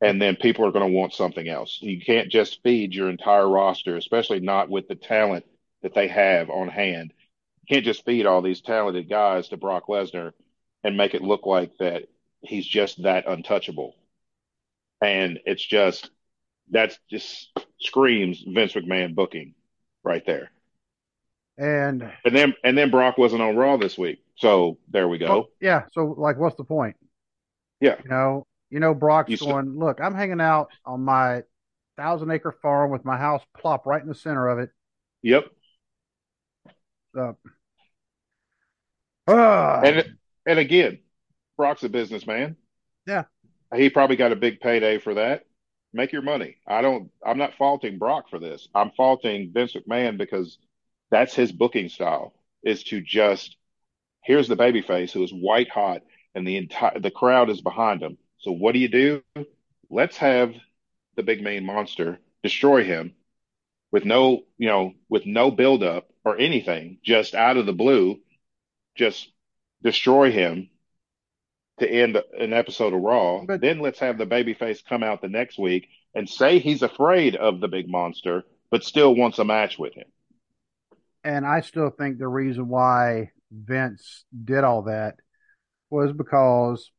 [0.00, 1.78] and then people are going to want something else.
[1.80, 5.44] You can't just feed your entire roster, especially not with the talent
[5.82, 7.12] that they have on hand.
[7.62, 10.32] You can't just feed all these talented guys to Brock Lesnar
[10.82, 12.08] and make it look like that
[12.42, 13.94] he's just that untouchable.
[15.02, 16.10] And it's just
[16.70, 19.54] that's just screams Vince McMahon booking
[20.04, 20.50] right there.
[21.58, 24.22] and And then and then Brock wasn't on Raw this week.
[24.40, 25.48] So there we well, go.
[25.60, 25.82] yeah.
[25.92, 26.96] So like, what's the point?
[27.80, 27.96] Yeah.
[28.02, 31.42] You know, you know, Brock's You going, look, I'm hanging out on my
[31.96, 34.70] thousand acre farm with my house plop right in the center of it.
[35.22, 35.44] Yep.
[37.16, 37.32] Uh,
[39.82, 41.00] And and again,
[41.56, 42.56] Brock's a businessman.
[43.06, 43.24] yeah.
[43.74, 45.44] He probably got a big payday for that.
[45.92, 46.56] make your money.
[46.66, 47.10] I don't.
[47.24, 48.68] I'm not faulting Brock for this.
[48.74, 50.58] I'm faulting Vince McMahon because
[51.10, 53.56] that's his booking style is to just
[54.30, 56.02] here's the babyface who is white hot
[56.36, 58.16] and the entire the crowd is behind him.
[58.38, 59.22] So what do you do?
[59.90, 60.54] Let's have
[61.16, 63.14] the big main monster destroy him
[63.90, 68.20] with no, you know, with no build up or anything, just out of the blue,
[68.94, 69.28] just
[69.82, 70.70] destroy him
[71.80, 73.44] to end an episode of Raw.
[73.44, 77.34] But- then let's have the babyface come out the next week and say he's afraid
[77.34, 80.06] of the big monster, but still wants a match with him.
[81.24, 85.16] And I still think the reason why Vince did all that
[85.90, 86.90] was because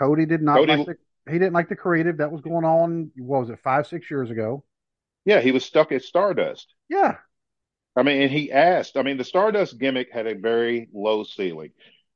[0.00, 0.96] Cody did not Cody- like the
[1.28, 3.10] he didn't like the creative that was going on.
[3.16, 4.62] What was it, five, six years ago?
[5.24, 6.72] Yeah, he was stuck at Stardust.
[6.88, 7.16] Yeah,
[7.96, 8.96] I mean, and he asked.
[8.96, 11.70] I mean, the Stardust gimmick had a very low ceiling.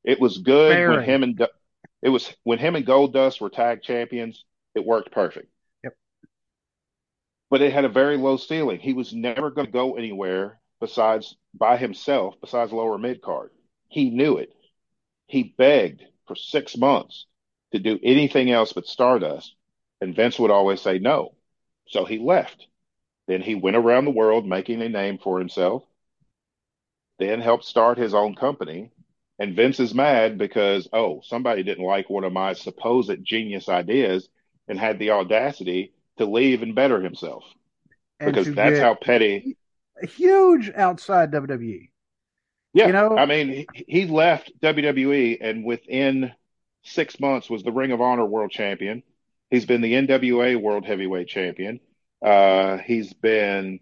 [0.04, 1.46] It was good when him and
[2.02, 4.44] it was when him and Goldust were tag champions.
[4.74, 5.48] It worked perfect.
[5.82, 5.94] Yep.
[7.50, 8.78] But it had a very low ceiling.
[8.78, 13.50] He was never going to go anywhere besides by himself, besides lower mid card.
[13.88, 14.54] He knew it.
[15.26, 17.26] He begged for six months
[17.72, 19.54] to do anything else but Stardust,
[20.00, 21.34] and Vince would always say no.
[21.88, 22.66] So he left.
[23.28, 25.84] Then he went around the world making a name for himself,
[27.18, 28.90] then helped start his own company.
[29.38, 34.28] And Vince is mad because, oh, somebody didn't like one of my supposed genius ideas
[34.68, 37.44] and had the audacity to leave and better himself.
[38.20, 39.48] and Because that's get how petty.
[40.03, 41.90] Huge outside WWE.
[42.72, 42.87] Yeah.
[42.87, 46.33] You know- I mean, he, left WWE and within
[46.83, 49.03] six months was the Ring of Honor World Champion.
[49.50, 51.81] He's been the NWA World Heavyweight Champion.
[52.24, 53.81] Uh, he's been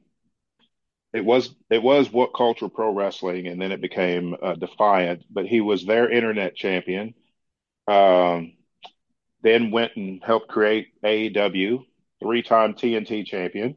[1.12, 5.46] it was it was what culture pro wrestling and then it became uh, defiant but
[5.46, 7.14] he was their internet champion
[7.86, 8.52] um,
[9.42, 11.84] then went and helped create aew
[12.20, 13.76] three-time tnt champion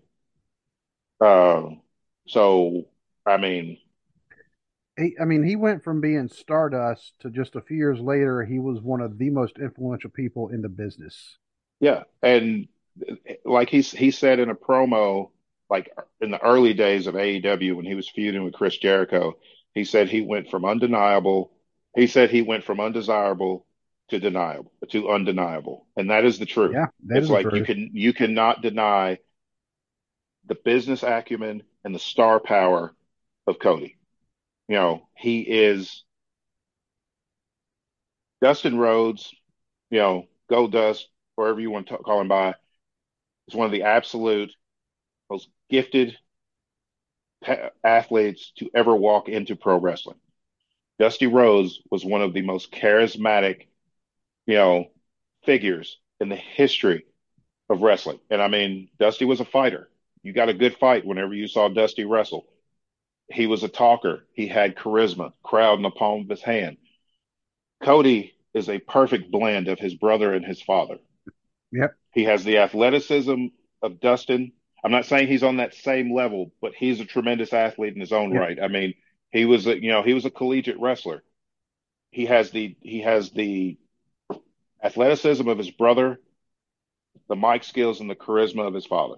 [1.21, 1.81] um,
[2.27, 2.85] so
[3.25, 3.77] i mean
[4.97, 8.59] He, I mean, he went from being Stardust to just a few years later, he
[8.59, 11.37] was one of the most influential people in the business.
[11.79, 12.67] yeah and
[13.45, 15.31] like he, he said in a promo
[15.69, 19.37] like in the early days of aew when he was feuding with chris jericho
[19.73, 21.51] he said he went from undeniable
[21.95, 23.65] he said he went from undesirable
[24.09, 27.55] to deniable to undeniable and that is the truth Yeah, it's like true.
[27.55, 29.17] you can you cannot deny
[30.45, 32.93] the business acumen and the star power
[33.47, 33.97] of Cody.
[34.67, 36.03] You know, he is
[38.41, 39.33] Dustin Rhodes,
[39.89, 41.03] you know, Goldust,
[41.35, 42.55] wherever you want to call him by,
[43.47, 44.53] is one of the absolute
[45.29, 46.17] most gifted
[47.83, 50.17] athletes to ever walk into pro wrestling.
[50.99, 53.67] Dusty Rhodes was one of the most charismatic,
[54.45, 54.85] you know,
[55.45, 57.05] figures in the history
[57.69, 58.19] of wrestling.
[58.29, 59.89] And I mean, Dusty was a fighter.
[60.23, 62.45] You got a good fight whenever you saw Dusty wrestle.
[63.29, 64.27] He was a talker.
[64.33, 66.77] He had charisma, crowd in the palm of his hand.
[67.83, 70.97] Cody is a perfect blend of his brother and his father.
[71.71, 71.95] Yep.
[72.13, 73.47] He has the athleticism
[73.81, 74.51] of Dustin.
[74.83, 78.11] I'm not saying he's on that same level, but he's a tremendous athlete in his
[78.11, 78.41] own Yep.
[78.41, 78.57] right.
[78.61, 78.93] I mean,
[79.31, 81.23] he was a, you know, he was a collegiate wrestler.
[82.11, 83.77] He has the he has the
[84.83, 86.19] athleticism of his brother,
[87.29, 89.15] the mic skills and the charisma of his father.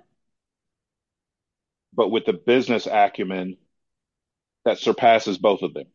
[1.96, 3.58] But with the business acumen
[4.66, 5.86] that surpasses both of them.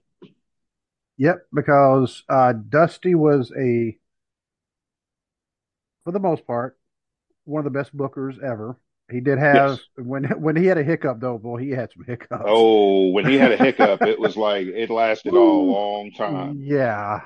[1.18, 3.98] Yep, because uh, Dusty was a,
[6.04, 6.78] for the most part,
[7.44, 8.78] one of the best bookers ever.
[9.10, 9.82] He did have Yes.
[9.96, 12.64] when when he had a hiccup though, boy, he had some hiccups.
[12.64, 16.58] Oh, when he had a hiccup, it was like it lasted a long time.
[16.66, 17.20] yeah,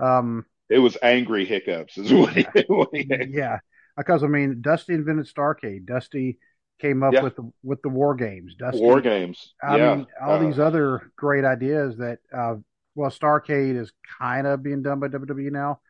[0.00, 3.28] um, It was angry hiccups, is what he, what he had.
[3.28, 3.58] yeah,
[3.96, 5.86] because I mean, Dusty invented Starcade.
[5.86, 6.38] Dusty
[6.80, 7.22] came up Yeah.
[7.22, 8.54] with the with the war games.
[8.58, 9.54] Dusty, War games.
[9.62, 9.96] I yeah.
[9.96, 12.56] mean, all Uh, these other great ideas that, uh,
[12.94, 15.80] well, Starcade is kind of being done by WWE now.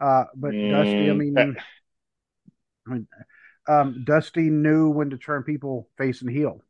[0.00, 1.56] Uh, but Dusty, I Mm, mean,
[2.86, 3.08] I mean,
[3.68, 6.62] um, Dusty knew when to turn people face and heel.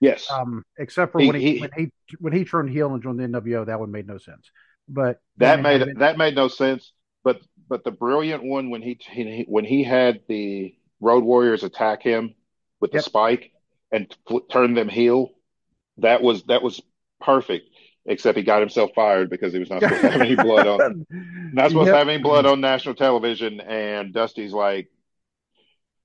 [0.00, 0.28] yes.
[0.30, 3.18] Um, except for He- when he, he- when he when he turned heel and joined
[3.20, 4.50] the NWO, that one made no sense.
[4.88, 6.92] But that made it- that made no sense.
[7.22, 12.02] But but the brilliant one when he, he when he had the Road Warriors attack
[12.02, 12.34] him
[12.84, 13.04] with the Yep.
[13.08, 13.50] spike
[13.90, 15.30] and fl- turn them heel,
[15.98, 16.82] that was that was
[17.20, 17.70] perfect.
[18.06, 20.82] Except he got himself fired because he was not supposed to have any blood on
[21.52, 21.92] not supposed Yep.
[21.92, 23.60] to have any blood on national television.
[23.60, 24.90] And Dusty's like,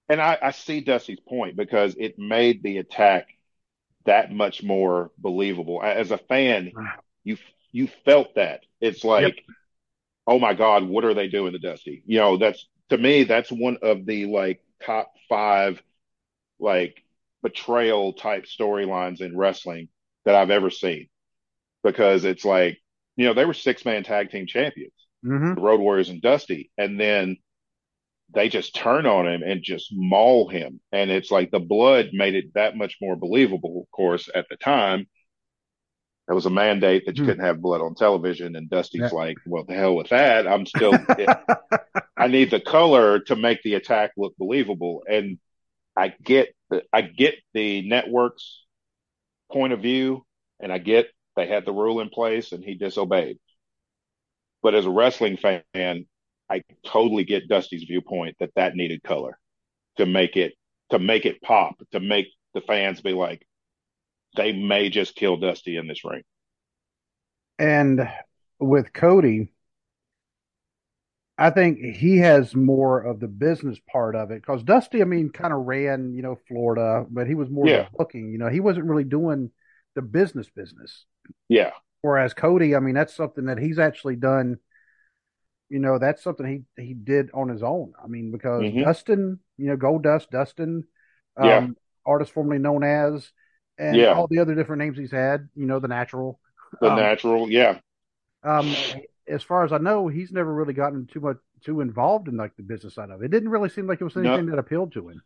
[0.07, 3.27] and I, I see Dusty's point because it made the attack
[4.05, 5.81] that much more believable.
[5.83, 6.73] As a fan,
[7.23, 7.37] you
[7.71, 9.43] you felt that it's like,
[10.27, 12.03] oh my God, what are they doing to Dusty?
[12.05, 15.81] You know, that's to me, that's one of the like top five
[16.59, 17.03] like
[17.43, 19.89] betrayal type storylines in wrestling
[20.25, 21.07] that I've ever seen
[21.83, 22.79] because it's like,
[23.17, 24.93] you know, they were six man tag team champions,
[25.23, 27.37] hmm the Road Warriors and Dusty, and then
[28.33, 30.79] they just turn on him and just maul him.
[30.91, 34.57] And it's like the blood made it that much more believable, of course, at the
[34.57, 35.07] time.
[36.27, 37.31] There was a mandate that you Hmm.
[37.31, 39.11] couldn't have blood on television, and Dusty's Yeah.
[39.11, 40.47] like, "Well, the hell with that!
[40.47, 41.05] I'm still,
[42.17, 45.39] I need the color to make the attack look believable." And
[45.99, 48.63] I get the, I get the network's
[49.51, 50.25] point of view,
[50.61, 53.37] and I get they had the rule in place, and he disobeyed.
[54.63, 56.05] But as a wrestling fan,
[56.49, 59.37] I totally get Dusty's viewpoint that that needed color
[59.97, 60.53] to make it
[60.91, 63.45] to make it pop, to make the fans be like,
[64.37, 66.23] they may just kill Dusty in this ring.
[67.59, 68.09] And
[68.57, 69.51] with Cody,
[71.39, 75.29] I think he has more of the business part of it because Dusty, I mean,
[75.29, 77.87] kind of ran, you know, Florida, but he was more Yeah.
[77.97, 78.31] booking.
[78.31, 79.49] You know, he wasn't really doing
[79.95, 81.05] the business business.
[81.47, 81.71] Yeah,
[82.01, 84.57] Whereas Cody, I mean, that's something that he's actually done.
[85.69, 87.93] You know, that's something he he did on his own.
[88.03, 88.83] I mean, because Mhm.
[88.83, 90.83] Dustin, you know, Goldust, Dustin,
[91.37, 91.67] um, Yeah.
[92.05, 93.31] artist formerly known as,
[93.77, 94.13] and Yeah.
[94.13, 95.47] all the other different names he's had.
[95.55, 96.39] You know, the Natural.
[96.81, 97.49] the Um, natural.
[97.49, 97.79] Yeah,
[98.43, 98.75] um,
[99.29, 102.55] as far as I know, he's never really gotten too much too involved in like
[102.55, 103.25] the business side of it.
[103.25, 104.21] It didn't really seem like it was No.
[104.33, 105.21] anything that appealed to him.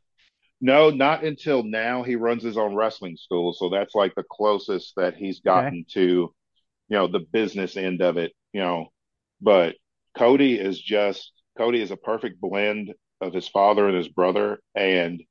[0.61, 2.03] no, not until now.
[2.03, 6.01] He runs his own wrestling school, so that's like the closest that he's gotten to,
[6.01, 6.33] you
[6.89, 8.33] know, the business end of it.
[8.53, 8.87] You know,
[9.41, 9.75] but
[10.17, 15.23] Cody is just Cody is a perfect blend of his father and his brother, and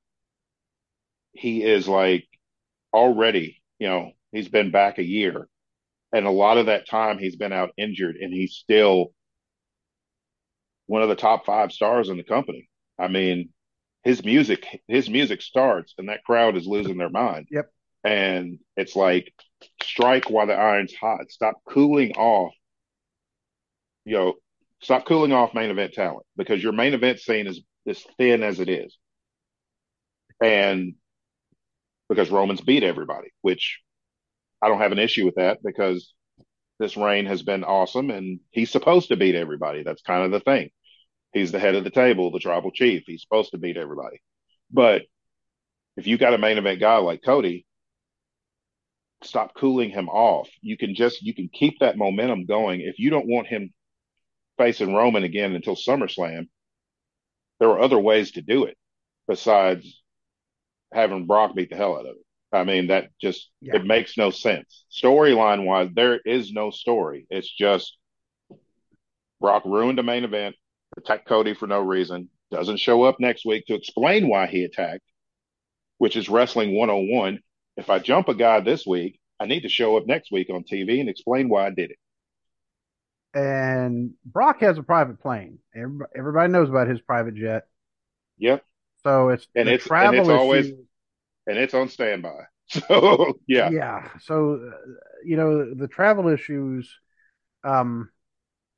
[1.32, 2.26] he is like
[2.92, 5.48] already, you know, he's been back a year,
[6.12, 9.12] and a lot of that time he's been out injured, and he's still
[10.86, 12.68] one of the top five stars in the company.
[12.98, 13.50] I mean,
[14.04, 17.46] his music, his music starts, and that crowd is losing their mind.
[17.50, 17.70] Yep.
[18.04, 19.32] And it's like,
[19.82, 21.30] strike while the iron's hot.
[21.30, 22.52] Stop cooling off.
[24.04, 24.34] You know,
[24.82, 28.58] stop cooling off main event talent because your main event scene is as thin as
[28.60, 28.98] it is.
[30.42, 30.94] And
[32.08, 33.80] because Roman's beat everybody, which
[34.62, 36.14] I don't have an issue with that because
[36.78, 39.82] this reign has been awesome and he's supposed to beat everybody.
[39.82, 40.70] That's kind of the thing.
[41.32, 43.04] He's the head of the table, the tribal chief.
[43.06, 44.20] He's supposed to beat everybody.
[44.70, 45.02] But
[45.96, 47.66] if you got a main event guy like Cody,
[49.22, 50.48] stop cooling him off.
[50.60, 52.80] You can just you can keep that momentum going.
[52.80, 53.72] If you don't want him
[54.58, 56.48] facing Roman again until SummerSlam,
[57.58, 58.76] there are other ways to do it
[59.28, 60.02] besides
[60.92, 62.26] having Brock beat the hell out of it.
[62.52, 63.76] I mean, that just Yeah.
[63.76, 64.84] it makes no sense.
[64.90, 67.26] Storyline wise, there is no story.
[67.30, 67.96] It's just
[69.40, 70.54] Brock ruined a main event,
[70.96, 75.04] attacked Cody for no reason, doesn't show up next week to explain why he attacked,
[75.98, 77.40] which is wrestling 101.
[77.76, 80.62] If I jump a guy this week, I need to show up next week on
[80.62, 81.98] TV and explain why I did it.
[83.34, 85.58] And Brock has a private plane.
[85.74, 87.64] Everybody, knows about his private jet.
[88.38, 88.62] Yep.
[89.02, 90.72] So it's And it's- and it's always-
[91.46, 92.44] And it's on standby.
[92.68, 93.70] So, yeah.
[93.70, 94.08] yeah.
[94.20, 94.76] So uh,
[95.24, 96.90] you know the travel issues,
[97.64, 98.10] um,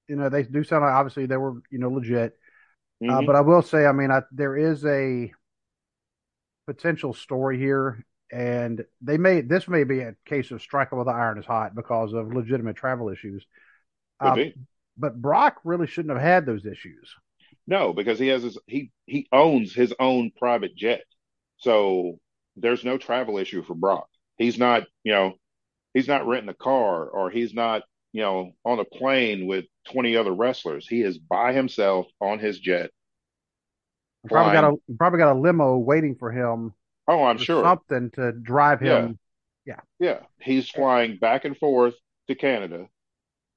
[0.08, 2.38] you know they do sound like obviously they were you know legit.
[3.08, 3.26] Uh, Mhm.
[3.26, 5.32] but I will say, I mean, I, there is a
[6.66, 11.12] potential story here, and they may this may be a case of striking while the
[11.12, 13.46] iron is hot because of legitimate travel issues.
[14.20, 14.38] Uh,
[14.96, 17.14] but Brock really shouldn't have had those issues.
[17.66, 21.04] No, because he has his he he owns his own private jet.
[21.58, 22.18] So
[22.56, 24.08] there's no travel issue for Brock.
[24.36, 25.34] He's not, you know,
[25.92, 27.82] he's not renting a car or he's not,
[28.12, 30.86] you know, on a plane with 20 other wrestlers.
[30.86, 32.90] He is by himself on his jet.
[34.28, 36.72] Probably got a probably got a limo waiting for him.
[37.06, 37.62] Oh, I'm sure.
[37.62, 39.18] something to drive him.
[39.66, 40.20] Yeah, Yeah.
[40.40, 41.94] he's flying back and forth
[42.28, 42.88] to Canada,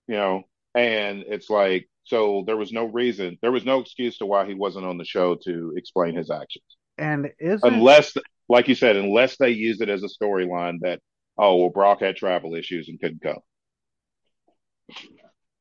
[0.08, 0.44] you know,
[0.76, 4.54] and it's like so there was no reason, there was no excuse to why he
[4.54, 6.66] wasn't on the show to explain his actions.
[6.98, 8.18] And isn't unless,
[8.50, 11.00] like you said, unless they use it as a storyline that,
[11.38, 13.40] oh, well, Brock had travel issues and couldn't come.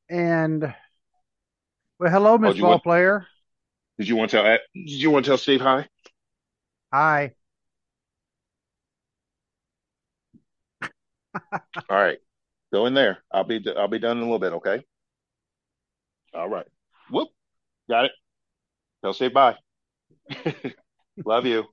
[0.09, 0.75] and
[1.99, 3.27] well, hello, oh, Miss you Ball want- Player.
[3.99, 4.45] Did you want to tell?
[4.75, 5.89] Did you want to tell Steve hi?
[6.93, 7.33] Hi.
[11.43, 12.19] All right,
[12.73, 13.19] go in there.
[13.33, 14.53] I'll be I'll be done in a little bit.
[14.55, 14.85] Okay.
[16.35, 16.67] All right.
[17.11, 17.29] Whoop.
[17.89, 18.13] Got it.
[19.03, 19.57] Tell Steve bye.
[21.25, 21.65] Love you.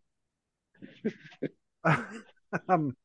[2.69, 2.95] um,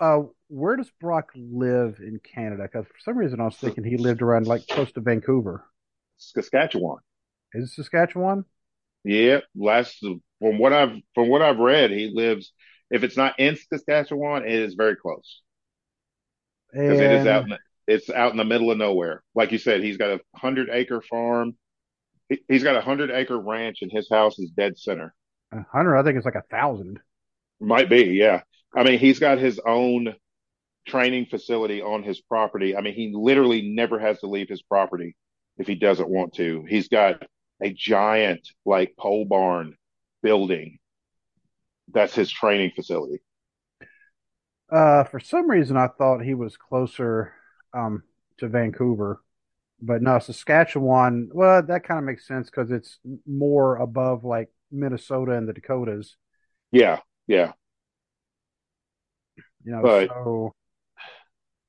[0.00, 0.18] uh,
[0.48, 2.64] where does Brock live in Canada?
[2.64, 5.64] Because for some reason I was thinking he lived around like close to Vancouver.
[6.18, 6.98] Saskatchewan.
[7.54, 8.44] Is it Saskatchewan?
[9.04, 9.40] Yeah.
[9.56, 12.52] Last from what I've from what I've read, he lives.
[12.90, 15.42] If it's not in Saskatchewan, it is very close
[16.86, 19.22] because it is out in the, it's out in the middle of nowhere.
[19.34, 21.56] Like you said, he's got a hundred acre farm.
[22.28, 25.14] He- He's got a hundred acre ranch, and his house is dead center.
[25.52, 27.00] Hunter, I think it's like a thousand.
[27.60, 28.42] Might be, yeah.
[28.74, 30.14] I mean, he's got his own
[30.86, 32.76] training facility on his property.
[32.76, 35.16] I mean, he literally never has to leave his property
[35.56, 36.64] if he doesn't want to.
[36.68, 37.24] He's got
[37.62, 39.76] a giant like pole barn
[40.22, 40.78] building.
[41.92, 43.20] That's his training facility.
[44.70, 47.32] Uh, for some reason, I thought he was closer
[47.74, 48.02] um
[48.38, 49.22] to Vancouver,
[49.80, 51.30] but no, Saskatchewan.
[51.32, 56.16] Well, that kind of makes sense because it's more above like Minnesota and the Dakotas.
[56.70, 57.52] Yeah, yeah.
[59.64, 60.54] You know, But so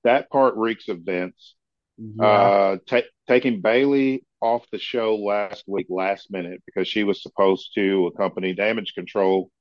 [0.03, 1.55] that part reeks of Vince.
[1.97, 7.21] yeah, Uh, ta taking Bayley off the show last week, last minute, because she was
[7.21, 9.51] supposed to accompany Damage Control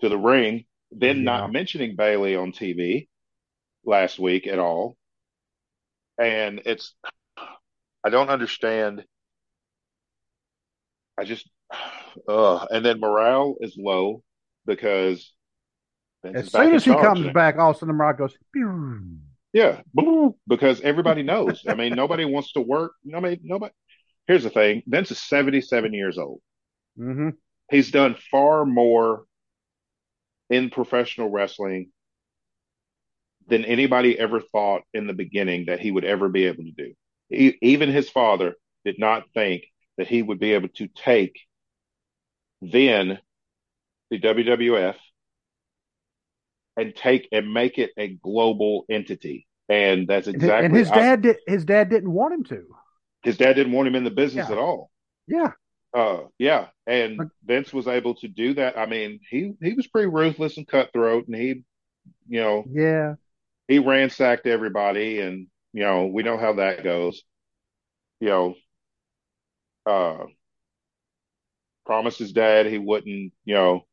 [0.00, 1.22] to the ring, then yeah.
[1.24, 3.08] not mentioning Bayley on TV
[3.84, 4.96] last week at all.
[6.18, 6.94] And it's,
[8.04, 9.04] I don't understand.
[11.18, 11.48] I just,
[12.28, 14.22] uh, and then morale is low
[14.66, 15.32] because
[16.24, 18.36] As soon as he comes back, all of a sudden the rock goes.
[18.52, 19.18] "Pew."
[19.52, 19.80] Yeah,
[20.46, 21.64] because everybody knows.
[21.66, 22.92] I mean, nobody wants to work.
[23.04, 23.72] Nobody, nobody.
[24.26, 26.40] Here's the thing: Vince is 77 years old.
[26.96, 27.30] hmm
[27.70, 29.24] He's done far more
[30.48, 31.90] in professional wrestling
[33.48, 36.94] than anybody ever thought in the beginning that he would ever be able to do.
[37.30, 38.54] E even his father
[38.84, 39.64] did not think
[39.96, 41.38] that he would be able to take
[42.62, 43.18] then
[44.10, 44.96] the WWF
[46.76, 49.46] and take and make it a global entity.
[49.68, 51.36] And that's exactly and his I, dad did.
[51.46, 52.64] His dad didn't want him to.
[53.22, 54.90] his dad didn't want him in the business Yeah, at all.
[55.26, 55.52] yeah.
[55.94, 56.68] Uh, yeah,
[57.16, 58.78] But and Vince was able to do that.
[58.78, 61.64] I mean, he he was pretty ruthless and cutthroat, and he,
[62.28, 63.14] you know, yeah,
[63.68, 67.22] he ransacked everybody, and you know, we know how that goes.
[68.20, 68.54] You know,
[69.86, 70.26] uh,
[71.88, 73.86] promised his dad he wouldn't, you know,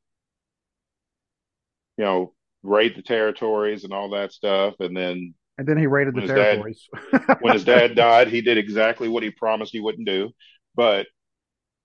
[1.98, 6.14] you know, raid the territories and all that stuff, and then and then he raided
[6.14, 6.90] the his dad territories.
[7.40, 10.30] when his dad died, he did exactly what he promised he wouldn't do.
[10.76, 11.08] But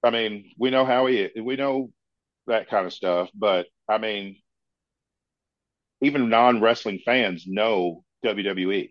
[0.02, 1.30] I mean, we know how he is.
[1.40, 1.92] We know
[2.48, 3.30] that kind of stuff.
[3.32, 4.36] But I mean,
[6.02, 8.90] even non-wrestling fans know WWE.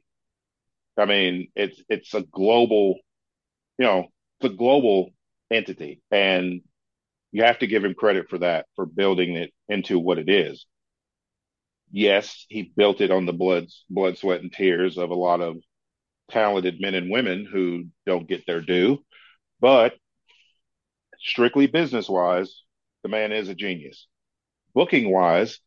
[0.97, 2.95] I mean, it's it's a global,
[3.78, 4.07] you know,
[4.39, 5.09] it's a global
[5.51, 6.61] entity, and
[7.32, 10.65] you have to give him credit for that for building it into what it is.
[11.91, 15.57] Yes, he built it on the blood, blood, sweat, and tears of a lot of
[16.30, 19.03] talented men and women who don't get their due.
[19.59, 19.95] But
[21.19, 22.63] strictly business wise,
[23.03, 24.07] the man is a genius.
[24.73, 25.59] Booking wise,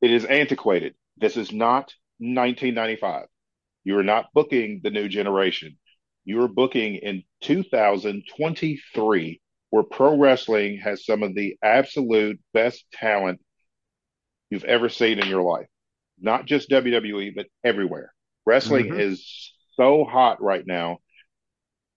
[0.00, 0.94] it is antiquated.
[1.16, 3.26] This is not 1995.
[3.84, 5.78] You are not booking the new generation.
[6.24, 9.40] You are booking in 2023,
[9.70, 13.40] where pro wrestling has some of the absolute best talent
[14.50, 15.66] you've ever seen in your life.
[16.20, 18.12] Not just WWE, but everywhere.
[18.46, 20.98] Wrestling hmm is so hot right now.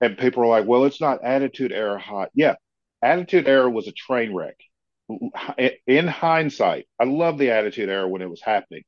[0.01, 2.29] And people are like, well, it's not Attitude Era hot.
[2.33, 2.55] Yeah,
[3.01, 4.57] Attitude Era was a train wreck.
[5.87, 8.83] In hindsight, I love the Attitude Era when it was happening.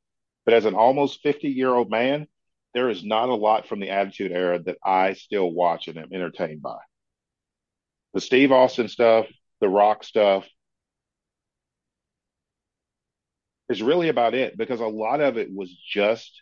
[0.46, 2.28] But as an almost 50 year old man,
[2.74, 6.14] there is not a lot from the Attitude Era that I still watch and am
[6.14, 6.78] entertained by.
[8.16, 9.26] The Steve Austin stuff,
[9.60, 10.46] the Rock stuff
[13.68, 16.42] is really about it because a lot of it was just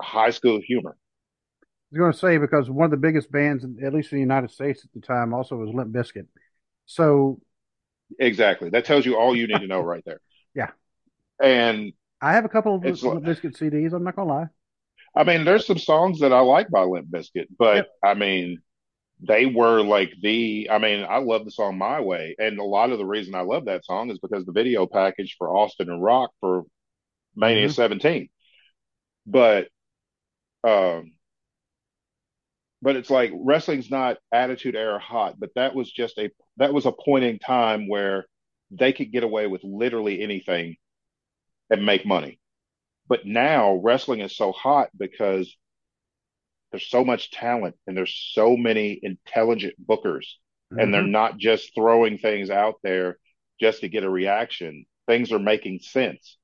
[0.00, 0.94] high school humor.
[0.94, 4.22] I was going to say because one of the biggest bands, at least in the
[4.22, 6.26] United States at the time, also was Limp Bizkit.
[6.84, 7.40] So
[8.18, 8.68] Exactly.
[8.68, 10.20] That tells you all you need to know right there.
[10.54, 10.70] yeah,
[11.42, 13.94] And I have a couple of Limp Bizkit CDs.
[13.94, 14.48] I'm not going to lie.
[15.16, 17.88] I mean, there's some songs that I like by Limp Bizkit, but Yep.
[18.04, 18.58] I mean,
[19.22, 22.34] they were like the, I mean, I love the song My Way.
[22.38, 25.36] And a lot of the reason I love that song is because the video package
[25.38, 26.64] for Austin and Rock for
[27.36, 28.28] Mania hmm 17.
[29.26, 29.68] But,
[30.64, 31.12] um,
[32.80, 36.86] but it's like wrestling's not attitude era hot, but that was just a, that was
[36.86, 38.26] a point in time where
[38.70, 40.76] they could get away with literally anything
[41.70, 42.38] and make money.
[43.08, 45.56] But now wrestling is so hot because
[46.72, 50.26] there's so much talent and there's so many intelligent bookers
[50.78, 53.18] and they're hmm not just throwing things out there
[53.60, 54.86] just to get a reaction.
[55.08, 56.38] Things are making sense,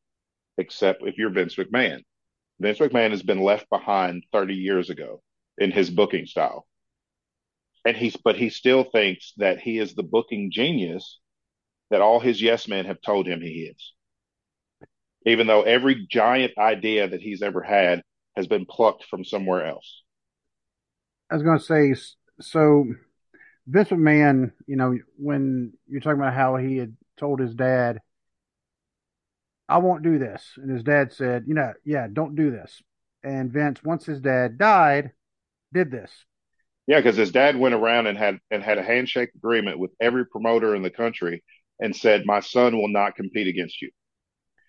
[0.58, 2.02] except if you're Vince McMahon.
[2.60, 5.22] Vince McMahon has been left behind 30 years ago
[5.58, 6.66] in his booking style.
[7.84, 11.18] And he's, but he still thinks that he is the booking genius
[11.90, 13.94] that all his yes men have told him he is.
[15.24, 18.02] Even though every giant idea that he's ever had
[18.34, 20.02] has been plucked from somewhere else.
[21.30, 21.94] I was going to say,
[22.40, 22.86] so
[23.66, 28.00] Vince McMahon, you know, when you're talking about how he had told his dad,
[29.68, 30.54] I won't do this.
[30.56, 32.80] And his dad said, you know, yeah, don't do this.
[33.22, 35.10] And Vince, once his dad died,
[35.72, 36.10] did this.
[36.86, 40.24] Yeah, because his dad went around and had and had a handshake agreement with every
[40.24, 41.44] promoter in the country
[41.78, 43.90] and said, My son will not compete against you.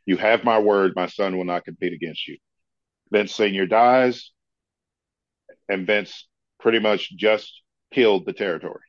[0.05, 2.38] You have my word, my son will not compete against you.
[3.12, 3.66] Vince Sr.
[3.66, 4.32] dies,
[5.70, 6.28] and Vince
[6.60, 7.62] pretty much just
[7.93, 8.84] killed the territories.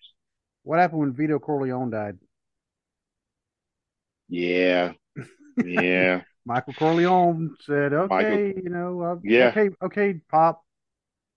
[0.62, 2.18] What happened when Vito Corleone died?
[4.28, 4.92] Yeah.
[5.62, 6.22] Yeah.
[6.44, 9.48] Michael Corleone said, "Okay, Michael, you know, uh, yeah.
[9.48, 10.62] okay, okay, Pop,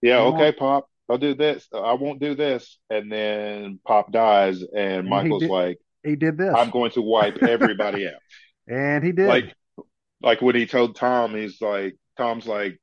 [0.01, 1.67] Yeah, come okay, on." Pop, I'll do this.
[1.73, 2.79] I won't do this.
[2.89, 5.49] And then Pop dies, and And Michael's did.
[5.49, 8.21] like, He did this, I'm going to wipe everybody out.
[8.67, 9.27] and he did.
[9.27, 9.53] Like,
[10.21, 12.73] like when he told Tom, he's like, Tom's like,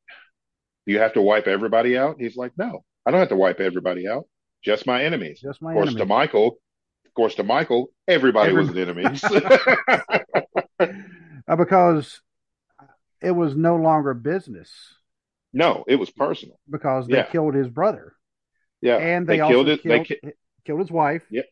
[0.86, 2.16] Do you have to wipe everybody out?
[2.20, 4.24] He's like, No, I don't have to wipe everybody out.
[4.62, 5.40] Just my enemies.
[5.40, 6.04] just my Of course, to.
[6.06, 6.58] Michael,
[7.06, 9.24] of course, to Michael, everybody Every- was enemies.
[11.48, 12.20] Uh, because
[13.20, 14.70] it was no longer business
[15.52, 16.60] no, it was personal.
[16.70, 17.24] because they Yeah.
[17.24, 18.14] killed his brother,
[18.80, 19.80] Yeah, and they, they also killed it.
[19.82, 20.30] They killed, ki-
[20.64, 21.24] killed his wife.
[21.28, 21.46] Yep.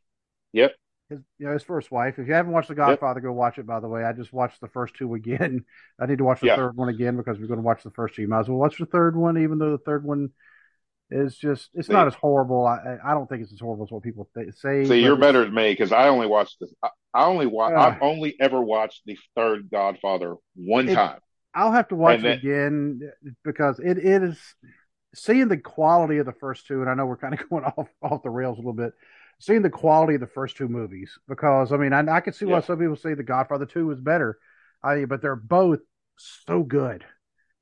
[0.52, 0.72] Yep.
[1.10, 2.18] His, you know, his first wife.
[2.20, 3.66] If you haven't watched The Godfather, go watch it.
[3.66, 5.64] By the way, I just watched the first two again.
[5.98, 6.56] I need to watch the Yeah.
[6.56, 8.22] third one again because we're going to watch the first two.
[8.22, 10.30] You might as well watch the third one, even though the third one
[11.10, 12.66] is just it's See- not as horrible.
[12.66, 14.84] I I don't think it's as horrible as what people th- say.
[14.84, 16.72] See, you're better than me because I only watched this.
[16.82, 17.72] I, I only watch.
[17.76, 17.88] Ah.
[17.94, 21.18] I've only ever watched the third Godfather one It- time.
[21.54, 23.00] I'll have to watch And it again
[23.44, 24.38] because it, it is
[25.14, 27.88] seeing the quality of the first two, and I know we're kind of going off
[28.02, 28.92] off the rails a little bit.
[29.40, 32.44] Seeing the quality of the first two movies, because I mean, I, I can see
[32.44, 32.60] why Yeah.
[32.60, 34.38] some people say The Godfather Two was better,
[34.82, 35.80] I but they're both
[36.16, 37.04] so good.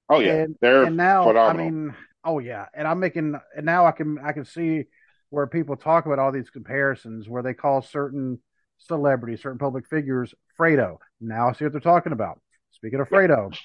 [0.09, 1.67] Oh yeah, and, they're and now, phenomenal.
[1.67, 1.95] I mean,
[2.27, 4.85] oh yeah, and I'm making, and now I can I can see
[5.31, 8.39] where people talk about all these comparisons where they call certain
[8.79, 10.99] celebrities, certain public figures, Fredo.
[11.21, 12.39] Now I see what they're talking about.
[12.73, 13.57] Speaking of Fredo,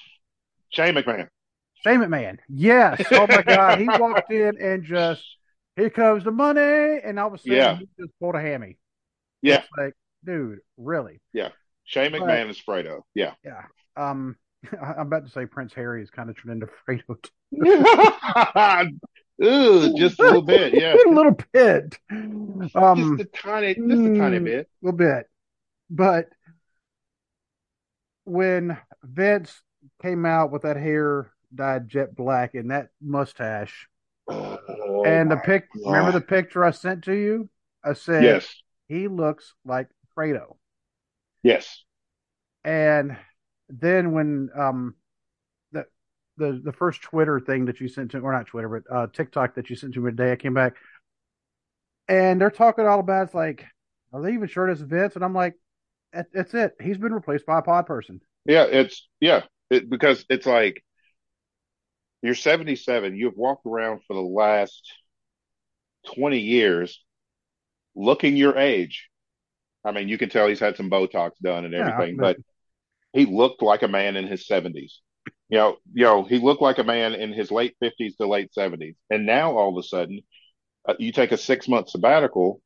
[0.70, 1.28] Shane McMahon.
[1.84, 2.38] Shane McMahon.
[2.48, 3.02] Yes.
[3.12, 3.78] Oh my God.
[3.78, 5.22] He walked in and just,
[5.76, 6.60] here comes the money.
[7.04, 7.76] And all of a sudden, Yeah.
[7.76, 8.78] he just pulled a hammy.
[9.42, 9.58] Yeah.
[9.58, 9.92] It's like,
[10.24, 11.20] dude, really?
[11.32, 11.48] Yeah.
[11.84, 13.00] Shane But- McMahon is Fredo.
[13.14, 13.32] Yeah.
[13.44, 13.62] Yeah.
[13.96, 14.36] Um,
[14.82, 17.16] I'm about to say Prince Harry is kind of turned into Fredo.
[19.44, 20.74] Ooh, just a little bit.
[20.74, 20.94] Yeah.
[21.06, 21.98] a little bit.
[22.10, 24.68] Um, just a tiny, just a tiny mm, bit.
[24.82, 25.26] little bit.
[25.90, 26.28] But
[28.24, 29.62] when Vince
[30.00, 33.88] came out with that hair dyed jet black and that mustache,
[34.28, 37.50] Oh, and the pic, remember the picture I sent to you?
[37.84, 38.62] I said, Yes.
[38.86, 40.56] he looks like Fredo.
[41.42, 41.82] Yes.
[42.64, 43.16] And
[43.80, 44.94] then when um
[45.72, 45.86] the
[46.36, 49.54] the the first Twitter thing that you sent to or not Twitter but uh TikTok
[49.54, 50.74] that you sent to me today, I came back
[52.08, 53.64] and they're talking all about it's like,
[54.12, 55.14] are they even sure it's Vince?
[55.14, 55.54] And I'm like,
[56.12, 56.74] that, that's it.
[56.82, 58.20] He's been replaced by a pod person.
[58.44, 58.64] Yeah.
[58.64, 59.44] It's yeah.
[59.70, 60.84] It, because it's like
[62.20, 63.16] you're 77.
[63.16, 64.92] You've walked around for the last
[66.14, 67.02] 20 years
[67.94, 69.08] looking your age.
[69.84, 72.44] I mean, you can tell he's had some Botox done and Yeah, everything, but- but
[73.12, 75.00] he looked like a man in his 70s.
[75.48, 78.52] You know, you know, he looked like a man in his late 50s to late
[78.54, 78.96] 70s.
[79.10, 80.22] And now all of a sudden,
[80.88, 82.60] uh, you take a six month sabbatical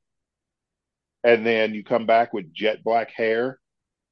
[1.25, 3.59] and then you come back with jet black hair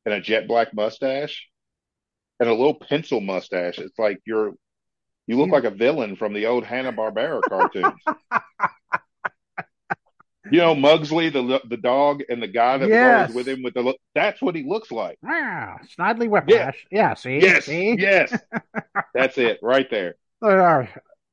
[0.05, 1.49] and a jet black mustache
[2.41, 3.79] and a little pencil mustache.
[3.79, 4.55] It's like you're,
[5.27, 8.01] you look like a villain from the old Hanna-Barbera cartoons.
[10.51, 13.03] You know, Muttley, the the dog, and the guy that was Yes.
[13.03, 13.97] always with him with the look.
[14.15, 15.19] That's what he looks like.
[15.25, 16.87] Ah, Snidely Whiplash.
[16.91, 17.57] Yeah, see?
[17.57, 17.97] Yes, See?
[17.97, 18.43] yes,
[19.15, 20.17] that's it right there.
[20.43, 20.85] Uh,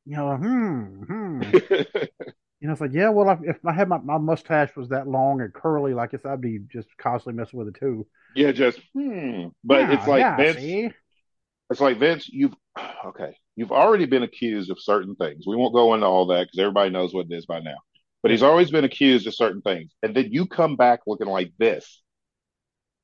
[0.05, 1.53] you know, hmm, hmm.
[2.59, 5.07] You know, it's like, yeah, well, if, if I had my, my mustache was that
[5.07, 8.05] long and curly, like this, I'd be just constantly messing with it too.
[8.35, 9.47] yeah, just hmm.
[9.63, 10.63] But Yeah, it's like yeah, Vince.
[10.63, 10.91] see?
[11.69, 12.27] It's like Vince.
[12.29, 12.53] You've
[13.05, 13.37] okay.
[13.55, 15.45] You've already been accused of certain things.
[15.47, 17.75] We won't go into all that because everybody knows what it is by now.
[18.21, 21.53] But he's always been accused of certain things, and then you come back looking like
[21.57, 22.01] this.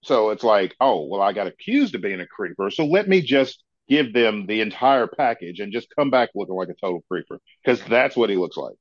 [0.03, 3.21] So it's like, oh, well, I got accused of being a creeper, so let me
[3.21, 7.39] just give them the entire package and just come back looking like a total creeper
[7.63, 8.75] because that's what he looks like.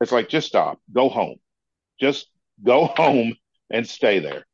[0.00, 1.36] It's like, just stop, go home,
[1.98, 2.28] just
[2.62, 3.34] go home
[3.70, 4.44] and stay there.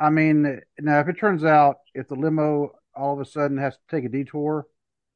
[0.00, 3.74] I mean, now if it turns out if the limo all of a sudden has
[3.74, 4.66] to take a detour,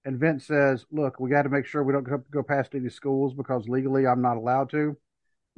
[0.05, 2.89] and Vince says, "Look, we got to make sure we don't go, go past any
[2.89, 4.97] schools because legally I'm not allowed to."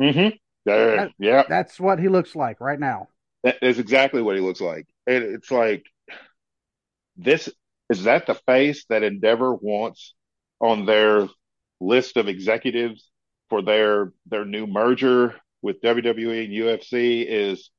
[0.01, 0.36] Mm-hmm.
[0.66, 1.45] That- yeah.
[1.49, 3.09] That's what he looks like right now.
[3.42, 4.86] That is exactly what he looks like.
[5.07, 5.84] And it's like
[7.16, 7.49] this
[7.90, 10.14] is that the face that Endeavor wants
[10.61, 11.28] on their
[11.80, 13.11] list of executives
[13.51, 17.70] for their their new merger with WWE and UFC is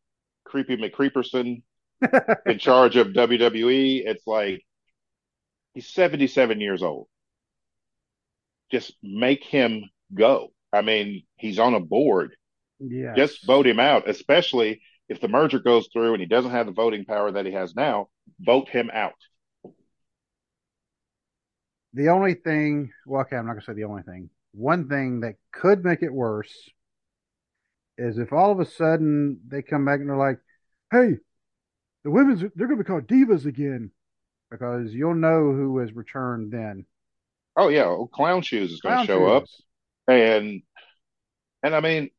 [0.43, 1.63] Creepy McCreeperson
[2.45, 4.03] in charge of WWE.
[4.05, 4.63] It's like
[5.75, 7.07] he's 77 years old.
[8.71, 10.51] Just make him go.
[10.73, 12.35] I mean, he's on a board.
[12.79, 13.13] Yeah.
[13.15, 16.71] Just vote him out, especially if the merger goes through and he doesn't have the
[16.71, 18.07] voting power that he has now.
[18.39, 19.13] Vote him out.
[21.93, 24.29] The only thing, well, okay, I'm not gonna say the only thing.
[24.51, 26.53] One thing that could make it worse
[27.97, 30.39] is if all of a sudden they come back and they're like,
[30.91, 31.19] "Hey,
[32.03, 33.91] the women's they're gonna be called divas again,"
[34.49, 36.85] because you'll know who has returned then.
[37.55, 39.45] Oh yeah, well, Clown Shoes is going to show up,
[40.07, 40.61] and
[41.63, 42.09] and I mean,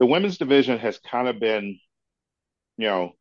[0.00, 1.78] the women's division has kind of been,
[2.78, 3.12] you know,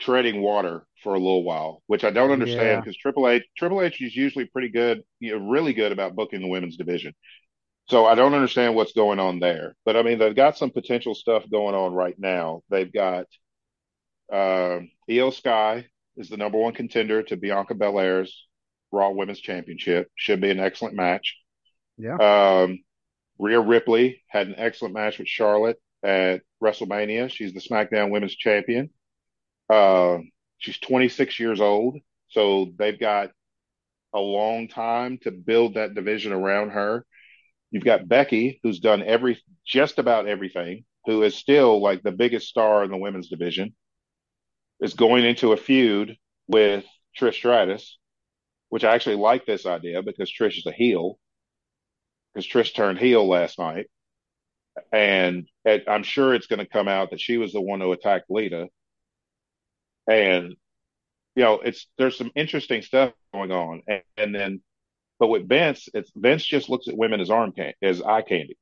[0.00, 2.80] treading water for a little while, which I don't understand Yeah.
[2.80, 6.40] because Triple H Triple H is usually pretty good, you know, really good about booking
[6.40, 7.14] the women's division.
[7.88, 9.76] So I don't understand what's going on there.
[9.84, 12.62] But I mean, they've got some potential stuff going on right now.
[12.70, 13.26] They've got
[14.32, 15.86] uh, Iyo Sky
[16.16, 18.46] is the number one contender to Bianca Belair's
[18.92, 20.08] Raw Women's Championship.
[20.14, 21.36] Should be an excellent match.
[21.96, 22.16] Yeah.
[22.16, 22.80] Um,
[23.38, 27.30] Rhea Ripley had an excellent match with Charlotte at WrestleMania.
[27.30, 28.90] She's the SmackDown Women's Champion.
[29.68, 30.18] Uh,
[30.58, 31.98] she's 26 years old,
[32.28, 33.30] so they've got
[34.12, 37.06] a long time to build that division around her.
[37.70, 42.48] You've got Becky, who's done every just about everything, who is still like the biggest
[42.48, 43.74] star in the women's division,
[44.80, 46.16] is going into a feud
[46.48, 46.84] with
[47.18, 47.98] Trish Stratus,
[48.68, 51.18] which I actually like this idea because Trish is a heel,
[52.32, 53.86] because Trish turned heel last night,
[54.92, 57.92] and, and I'm sure it's going to come out that she was the one who
[57.92, 58.68] attacked Lita,
[60.08, 60.56] and
[61.36, 64.62] you know it's there's some interesting stuff going on, and, and then
[65.18, 68.56] but with Vince, it's Vince just looks at women as arm can as eye candy,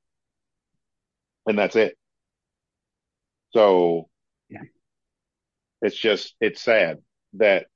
[1.47, 1.97] and that's it.
[3.53, 4.09] So.
[5.83, 6.99] It's just it's sad
[7.35, 7.67] that,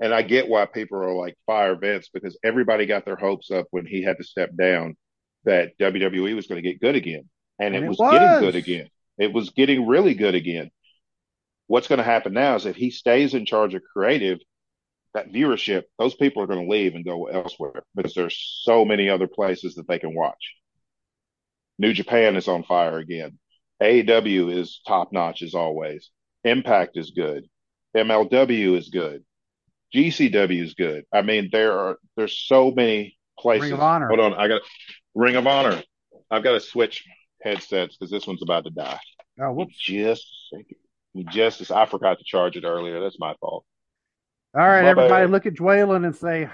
[0.00, 3.66] and I get why people are like fire Vince because everybody got their hopes up
[3.70, 4.96] when he had to step down
[5.44, 7.28] that WWE was going to get good again,
[7.58, 8.88] and, And it it was getting good again.
[9.18, 10.70] It was getting really good again.
[11.68, 14.38] What's going to happen now is if he stays in charge of creative,
[15.14, 19.08] that viewership, those people are going to leave and go elsewhere because there's so many
[19.08, 20.54] other places that they can watch.
[21.78, 23.38] New Japan is on fire again.
[23.82, 26.10] AEW is top notch as always.
[26.46, 27.48] Impact is good.
[27.96, 29.24] MLW is good.
[29.94, 31.04] GCW is good.
[31.12, 33.64] I mean, there are there's so many places.
[33.64, 34.08] Ring of Honor.
[34.08, 34.62] Hold on, I got
[35.14, 35.82] Ring of Honor.
[36.30, 37.04] I've got to switch
[37.42, 38.98] headsets because this one's about to die.
[39.40, 39.76] Oh, whoops.
[39.78, 40.26] Just.
[41.30, 43.00] Just I forgot to charge it earlier.
[43.00, 43.64] That's my fault.
[44.54, 45.30] All right, My everybody, bad.
[45.30, 46.48] look at Dwaylen and say,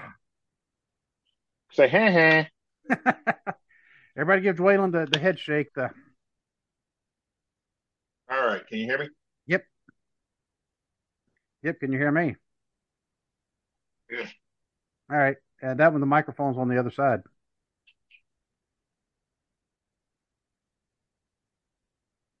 [1.73, 2.47] Say, ha
[2.95, 3.15] ha.
[4.17, 5.73] everybody give Dwaylen the, the head shake.
[5.73, 5.89] The
[8.31, 9.09] All right, can you hear me?
[11.63, 11.79] Yep.
[11.79, 12.35] Can you hear me?
[14.09, 14.27] Good.
[15.11, 17.21] All right, uh, that one the microphone's on the other side.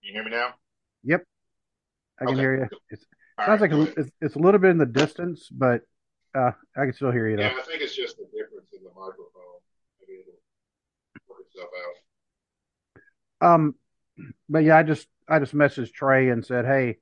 [0.01, 0.55] Can you hear me now?
[1.03, 1.23] Yep,
[2.19, 2.67] I can Okay, hear you.
[2.69, 2.79] cool.
[2.89, 2.99] It
[3.37, 5.81] All sounds right, like a, it's, it's a little bit in the distance, but
[6.35, 7.43] uh, I can still hear you though.
[7.43, 9.59] Yeah, I think it's just the difference in the microphone.
[9.99, 10.33] Maybe it'll
[11.27, 11.69] work itself
[13.41, 13.55] out.
[13.55, 13.75] Um,
[14.49, 16.97] but yeah, I just I just messaged Trey and said, hey,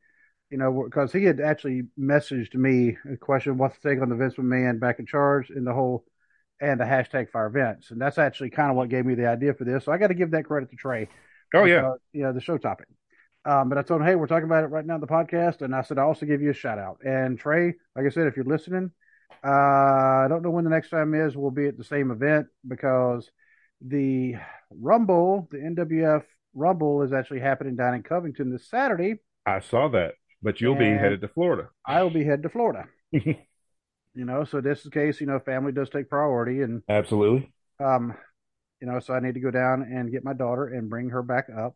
[0.51, 4.15] you know, because he had actually messaged me a question, what's the take on the
[4.15, 6.03] Vince McMahon back in charge and the whole
[6.59, 9.53] and the hashtag fire Vince, and that's actually kind of what gave me the idea
[9.53, 9.85] for this.
[9.85, 11.07] So I got to give that credit to Trey.
[11.53, 11.81] Oh yeah.
[11.81, 12.87] because, you know, the show topic.
[13.43, 15.61] Um, but I told him, hey, we're talking about it right now on the podcast,
[15.61, 16.99] and I said I also give you a shout out.
[17.03, 18.91] And Trey, like I said, if you're listening,
[19.43, 21.35] uh, I don't know when the next time is.
[21.35, 23.31] We'll be at the same event because
[23.81, 24.35] the
[24.69, 26.23] Rumble, the NWF
[26.53, 29.15] Rumble, is actually happening down in Covington this Saturday.
[29.45, 31.69] I saw that, but you'll be headed to Florida.
[31.85, 32.87] I will be headed to Florida.
[34.13, 35.21] You know, so this is the case.
[35.21, 37.51] You know, family does take priority, and Absolutely.
[37.79, 38.13] um,
[38.81, 41.23] you know, so I need to go down and get my daughter and bring her
[41.23, 41.75] back up.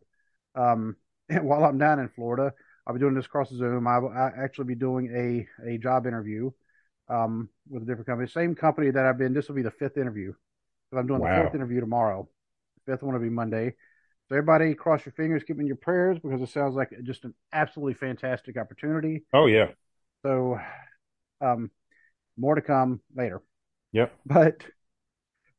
[0.56, 0.96] Um,
[1.30, 2.54] and while I'm down in Florida,
[2.86, 3.88] I'll be doing this across Zoom.
[3.88, 6.52] I will I actually be doing a a job interview
[7.10, 9.34] um, with a different company, same company that I've been.
[9.34, 10.34] This will be the fifth interview.
[10.92, 11.42] So I'm doing the Wow.
[11.42, 12.28] fourth interview tomorrow.
[12.86, 13.76] Fifth one will be Monday.
[14.30, 17.34] So everybody, cross your fingers, keep in your prayers because it sounds like just an
[17.54, 19.24] absolutely fantastic opportunity.
[19.34, 19.68] Oh yeah.
[20.24, 20.60] So,
[21.42, 21.70] um,
[22.38, 23.42] more to come later.
[23.92, 24.14] Yep.
[24.26, 24.66] But,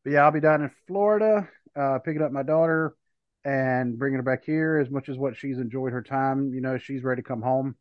[0.03, 2.97] but yeah, I'll be down in Florida, uh, picking up my daughter
[3.45, 6.53] and bringing her back here as much as what she's enjoyed her time.
[6.53, 7.77] You know, she's ready to come home.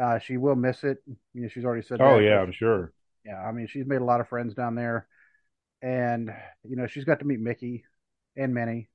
[0.00, 0.98] Uh, she will miss it.
[1.34, 2.92] You know, she's already said Oh yeah, I'm sure.
[3.24, 5.06] Yeah, I mean, she's made a lot of friends down there,
[5.82, 6.34] and
[6.66, 7.84] you know, she's got to meet Mickey
[8.36, 8.88] and Minnie.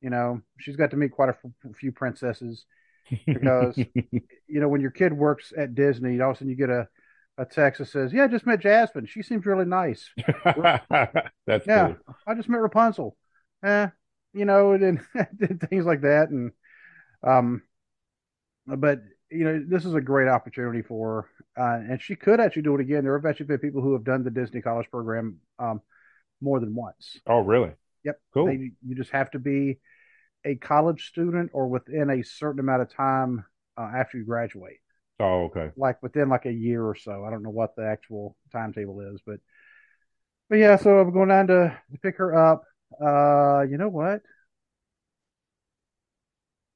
[0.00, 2.64] You know, she's got to meet quite a f- few princesses
[3.32, 3.76] because
[4.48, 6.88] you know when your kid works at Disney, all of a sudden you get a
[7.38, 9.06] a text that says, "Yeah, I just met Jasmine.
[9.06, 10.10] She seems really nice."
[11.46, 12.16] That's Yeah, cool.
[12.26, 13.16] I just met Rapunzel.
[13.62, 13.88] Eh,
[14.32, 16.52] you know, and, and things like that, and
[17.22, 17.62] um,
[18.66, 22.62] but you know, this is a great opportunity for her, uh, and she could actually
[22.62, 23.04] do it again.
[23.04, 25.80] There have actually been people who have done the Disney College program um
[26.40, 27.18] more than once.
[27.26, 27.72] Oh really?
[28.04, 28.20] Yep.
[28.32, 28.46] Cool.
[28.46, 29.78] They, you just have to be
[30.44, 33.44] a college student or within a certain amount of time
[33.76, 34.78] uh, after you graduate,
[35.20, 35.72] Oh okay.
[35.76, 37.24] like within like a year or so.
[37.24, 39.40] I don't know what the actual timetable is, but
[40.48, 40.76] but yeah.
[40.76, 42.64] So I'm going down to, pick her up.
[43.00, 44.22] Uh, you know what?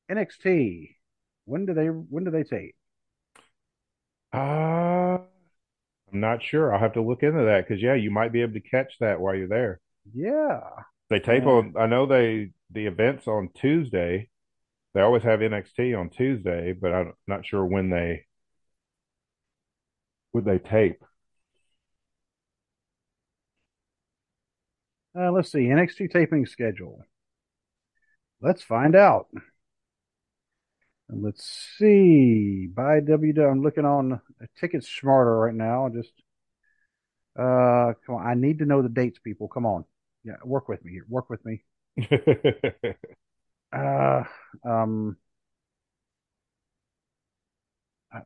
[0.09, 0.97] NXT.
[1.45, 2.75] When do they when do they tape?
[4.33, 5.19] Uh,
[6.13, 6.73] I'm not sure.
[6.75, 9.21] I'll have to look into that because yeah, you might be able to catch that
[9.21, 9.81] while you're there.
[10.13, 10.85] Yeah.
[11.11, 11.51] They tape Yeah.
[11.51, 11.75] on.
[11.79, 14.31] I know they the events on Tuesday.
[14.95, 18.27] They always have NXT on Tuesday, but I'm not sure when they
[20.33, 21.03] would they tape.
[25.17, 25.67] Uh, let's see.
[25.69, 27.05] NXT taping schedule.
[28.41, 29.29] Let's find out.
[31.09, 31.45] Let's
[31.79, 32.67] see.
[32.67, 33.51] By WW.
[33.51, 34.21] I'm looking on
[34.61, 35.89] TicketSmarter right now.
[35.89, 36.13] Just
[37.39, 38.27] uh come on.
[38.27, 39.49] I need to know the dates, people.
[39.49, 39.85] Come on.
[40.25, 41.05] Yeah, work with me here.
[41.09, 41.63] Work with me.
[43.73, 44.25] Uh
[44.65, 45.17] um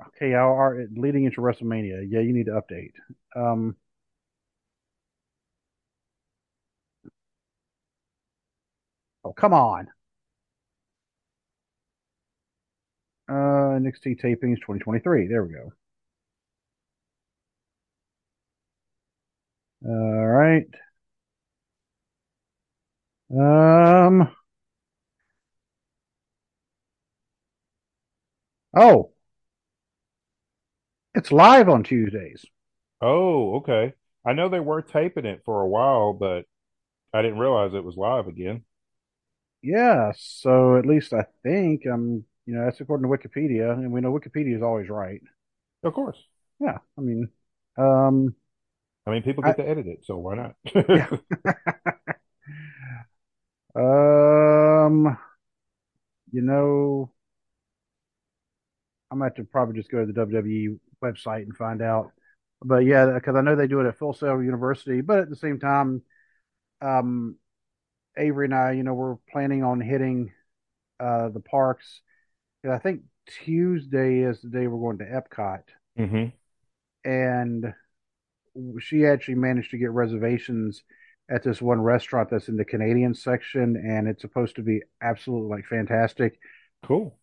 [0.09, 2.07] okay, our, our leading into WrestleMania.
[2.09, 2.93] Yeah, you need to update.
[3.37, 3.77] Um
[9.25, 9.89] oh come on.
[13.27, 15.29] Uh NXT tapings 2023.
[15.29, 15.73] There we go.
[19.85, 20.69] All right.
[23.31, 24.31] Um
[28.75, 29.13] oh,
[31.15, 32.45] it's live on Tuesdays.
[33.01, 33.95] Oh, okay.
[34.25, 36.45] I know they were taping it for a while, but
[37.15, 38.65] I didn't realize it was live again.
[39.63, 44.01] Yeah, so at least I think um you know that's according to Wikipedia, and we
[44.01, 45.21] know Wikipedia is always right.
[45.83, 46.19] Of course.
[46.61, 47.29] Yeah, I mean,
[47.77, 48.35] um,
[49.07, 50.55] I mean, people I, get to edit it, so why not?
[50.91, 51.09] yeah,
[53.75, 55.17] um,
[56.33, 57.11] you know,
[59.11, 62.13] I'm gonna have to probably just go to the WWE website and find out.
[62.63, 65.37] But yeah, because I know they do it at Full Sail University, but at the
[65.37, 66.03] same time,
[66.83, 67.37] um,
[68.17, 70.33] Avery and I, you know, we're planning on hitting
[71.01, 72.03] uh the parks.
[72.65, 73.03] And I think
[73.45, 75.63] Tuesday is the day we're going to Epcot,
[75.97, 76.33] hmm
[77.05, 77.75] and
[78.81, 80.83] she actually managed to get reservations
[81.31, 85.51] at this one restaurant that's in the Canadian section, and it's supposed to be absolutely
[85.51, 86.39] like fantastic.
[86.83, 87.19] Cool.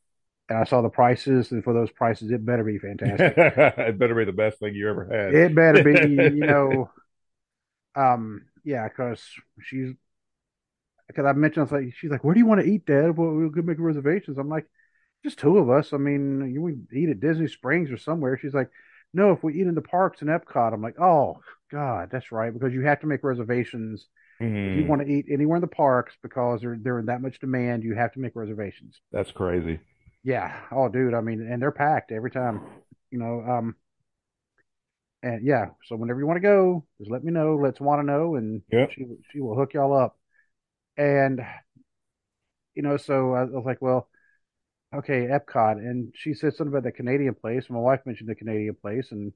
[0.47, 3.33] And I saw the prices, and for those prices, it better be fantastic.
[3.77, 5.33] It better be the best thing you ever had.
[5.33, 5.91] It better be,
[6.35, 6.91] you know,
[7.95, 9.23] um, yeah, because
[9.61, 9.93] she's
[11.07, 13.17] because I mentioned, I was like, she's like, where do you want to eat, Dad?
[13.17, 14.37] Well, we'll go make reservations.
[14.37, 14.65] I'm like,
[15.23, 15.93] just two of us.
[15.93, 18.37] I mean, you would eat at Disney Springs or somewhere.
[18.37, 18.69] She's like,
[19.13, 20.73] no, if we eat in the parks in Epcot.
[20.73, 21.39] I'm like, oh
[21.71, 24.07] God, that's right, because you have to make reservations
[24.39, 24.87] if you Mhm.
[24.87, 27.83] want to eat anywhere in the parks because they're they're in that much demand.
[27.83, 29.01] You have to make reservations.
[29.11, 29.79] That's crazy.
[30.23, 30.59] Yeah.
[30.71, 31.13] Oh, dude.
[31.13, 32.61] I mean, and they're packed every time.
[33.11, 33.41] You know.
[33.41, 33.75] Um.
[35.23, 35.69] And yeah.
[35.85, 37.55] So whenever you want to go, just let me know.
[37.55, 38.91] Let's want to know, and Yep.
[38.91, 40.17] she she will hook y'all up.
[40.97, 41.45] And
[42.75, 44.09] you know, so I was like, well,
[44.93, 47.69] okay, Epcot, and she said something about the Canadian place.
[47.69, 49.33] My wife mentioned the Canadian place, and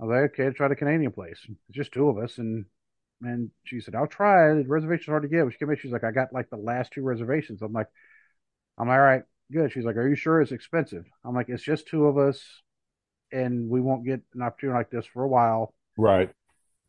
[0.00, 1.38] I was like, okay, try the Canadian place.
[1.48, 2.66] It's just two of us, and
[3.22, 4.54] and she said, I'll try.
[4.54, 5.50] The reservation's hard to get.
[5.50, 7.62] She came in, she's like, I got like the last two reservations.
[7.62, 7.86] I'm like,
[8.78, 9.72] I'm all right, good.
[9.72, 11.04] She's like, Are you sure it's expensive?
[11.24, 12.42] I'm like, It's just two of us,
[13.32, 15.74] and we won't get an opportunity like this for a while.
[15.96, 16.30] Right.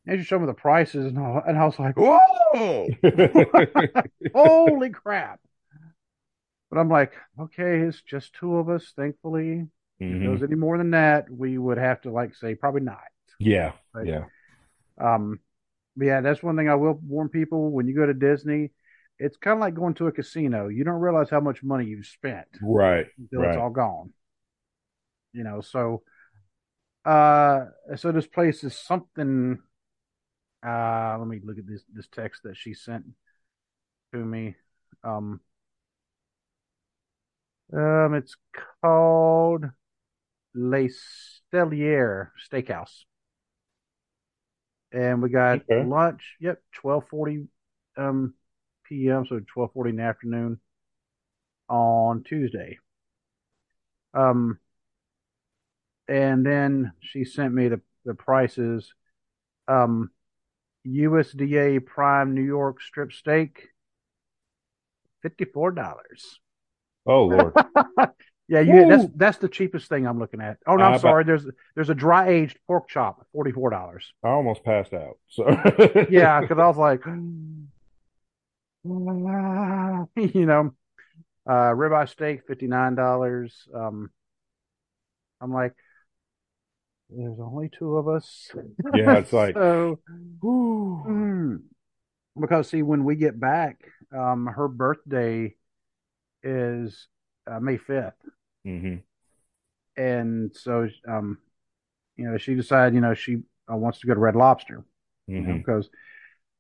[0.05, 2.88] And she showed me the prices, and I, and I was like, Whoa,
[4.34, 5.39] holy crap!
[6.70, 8.91] But I'm like, okay, it's just two of us.
[8.95, 9.68] Thankfully,
[10.00, 10.32] if it Mhm.
[10.32, 13.00] was any more than that, we would have to like say probably not.
[13.39, 13.74] Yeah.
[13.93, 14.26] But, Yeah.
[14.98, 15.39] Um,
[15.95, 18.72] but yeah, that's one thing I will warn people when you go to Disney.
[19.20, 20.68] It's kind of like going to a casino.
[20.68, 23.08] You don't realize how much money you've spent Right.
[23.18, 24.14] until it's all gone.
[25.34, 26.04] You know, so
[27.06, 29.60] uh, so this place is something.
[30.66, 33.06] Uh, let me look at this this text that she sent
[34.14, 34.56] to me.
[35.04, 35.39] Um,
[37.74, 38.36] um, it's
[38.82, 39.66] called
[40.54, 40.89] Le
[41.54, 43.06] Cellier Steakhouse.
[44.91, 45.84] And we got Okay.
[45.84, 47.48] lunch, yep, 1240
[47.98, 48.34] um,
[48.88, 50.60] p.m., so 1240 in the afternoon
[51.70, 52.80] on Tuesday.
[54.14, 54.60] Um,
[56.08, 58.93] and then she sent me the, the prices.
[59.68, 60.12] Um,
[60.88, 63.68] USDA Prime New York strip steak,
[65.24, 66.39] $54.
[67.06, 67.56] Oh Lord.
[68.50, 69.12] Yeah, you that's Woo.
[69.16, 70.58] that's the cheapest thing I'm looking at.
[70.66, 71.24] Oh no, Uh, I'm but- sorry.
[71.26, 71.45] There's
[71.76, 74.14] there's a dry aged pork chop, forty four dollars.
[74.24, 75.18] I almost passed out.
[75.28, 75.48] So
[76.10, 77.06] Yeah, because I was like,
[78.86, 80.74] you know,
[81.45, 83.68] uh, ribeye steak fifty nine dollars.
[83.74, 84.12] Um,
[85.41, 85.74] I'm like,
[87.10, 88.50] there's only two of us.
[88.95, 90.00] Yeah, it's like- so.
[90.43, 91.60] mm.
[92.39, 93.80] Because see, when we get back,
[94.16, 95.56] um, her birthday
[96.43, 97.08] is
[97.50, 98.14] uh, May fifth.
[98.68, 98.97] Hmm
[99.95, 101.38] and so um
[102.15, 103.38] you know she decided you know she
[103.72, 104.84] uh, wants to go to red lobster.
[105.28, 105.89] You know hmm because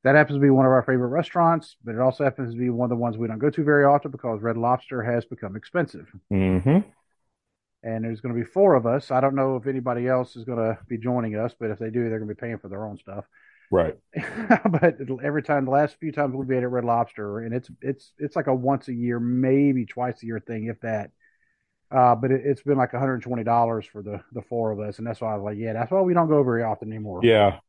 [0.03, 2.69] that happens to be one of our favorite restaurants but it also happens to be
[2.69, 5.55] one of the ones we don't go to very often because red lobster has become
[5.55, 6.07] expensive.
[6.29, 6.79] Hmm
[7.83, 9.11] and there's going to be four of us.
[9.11, 11.89] I don't know if anybody else is going to be joining us but if they
[11.89, 13.25] do they're going to be paying for their own stuff.
[13.69, 13.97] Right.
[14.71, 18.13] but every time the last few times we've been at red lobster and it's it's
[18.17, 21.11] it's like a once a year maybe twice a year thing if that
[21.91, 25.21] uh, but it, it's been like $120 for the the four of us, and that's
[25.21, 27.27] why I was like, yeah, that's why we don't go very often anymore.
[27.27, 27.59] Yeah.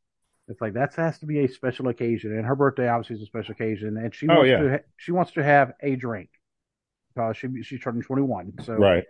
[0.49, 3.27] It's like that has to be a special occasion, and her birthday obviously is a
[3.27, 4.55] special occasion, and she Oh, wants yeah.
[4.55, 6.31] to ha- she wants to have a drink
[7.15, 9.05] because she she's turning 21, so Right.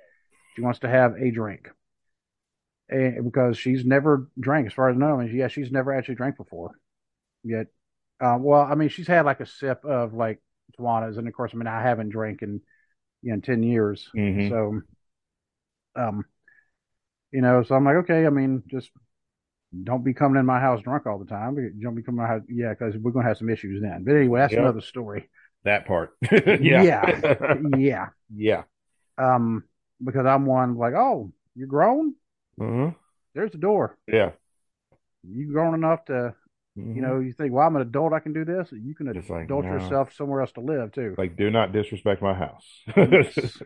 [0.55, 1.71] she wants to have a drink,
[2.89, 5.93] and because she's never drank, as far as I know, I mean, yeah, she's never
[5.93, 6.73] actually drank before,
[7.45, 7.69] yet.
[8.21, 10.41] Uh, well, I mean, she's had like a sip of like
[10.79, 12.63] Tawanas, and of course, I mean, I haven't drank in
[13.23, 14.83] you know 10 years, hmm so,
[15.99, 16.25] um,
[17.33, 18.91] you know, so I'm like, okay, I mean, just
[19.85, 21.57] don't be coming in my house drunk all the time.
[21.81, 24.05] Don't be coming in my house, yeah, because we're gonna have some issues then.
[24.05, 24.63] But anyway, that's Yep.
[24.63, 25.29] another story.
[25.65, 26.17] That part.
[26.33, 26.83] yeah.
[26.83, 27.55] Yeah.
[27.77, 28.07] yeah.
[28.35, 28.63] yeah.
[29.19, 29.65] Um,
[30.03, 32.15] because I'm one like, oh, you're grown.
[32.57, 32.91] hmm
[33.35, 33.97] There's the door.
[34.07, 34.31] Yeah.
[35.29, 36.35] You grown enough to,
[36.77, 38.13] you know, you think, well, I'm an adult.
[38.13, 38.69] I can do this.
[38.73, 39.33] You can Mm-hmm.
[39.33, 39.73] Like, adult no.
[39.73, 41.15] yourself somewhere else to live too.
[41.19, 42.65] like, do not disrespect my house.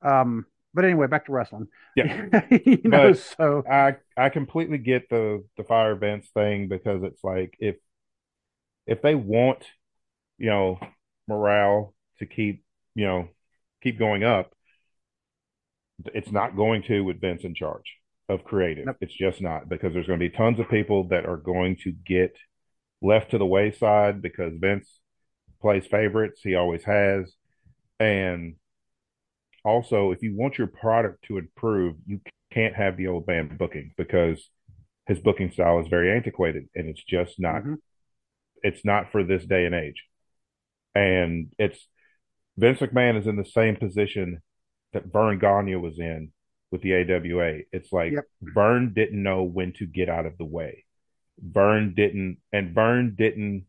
[0.00, 0.46] Um,
[0.78, 1.66] but anyway, back to wrestling.
[1.96, 2.28] Yeah.
[2.64, 7.24] you know, But- so I I completely get the the fire Vince thing because it's
[7.24, 7.74] like if
[8.86, 9.64] if they want
[10.38, 10.78] you know
[11.26, 12.62] morale to keep
[12.94, 13.28] you know
[13.82, 14.52] keep going up,
[16.14, 17.96] it's not going to with Vince in charge
[18.28, 18.86] of creative.
[18.86, 18.98] Nope.
[19.00, 21.90] It's just not because there's going to be tons of people that are going to
[21.90, 22.36] get
[23.02, 24.88] left to the wayside because Vince
[25.60, 26.40] plays favorites.
[26.44, 27.34] He always has,
[27.98, 28.54] and
[29.64, 32.20] also if you want your product to improve, you
[32.52, 34.50] can't have the old man booking because
[35.06, 37.78] his booking style is very antiquated and it's just not Mhm.
[38.62, 40.04] it's not for this day and age.
[40.94, 41.86] And it's
[42.56, 44.42] Vince McMahon is in the same position
[44.92, 46.32] that Vern Gagne was in
[46.70, 47.64] with the AWA.
[47.72, 48.24] It's like Yep.
[48.42, 50.84] Vern didn't know when to get out of the way.
[51.38, 53.66] Vern didn't, and Vern didn't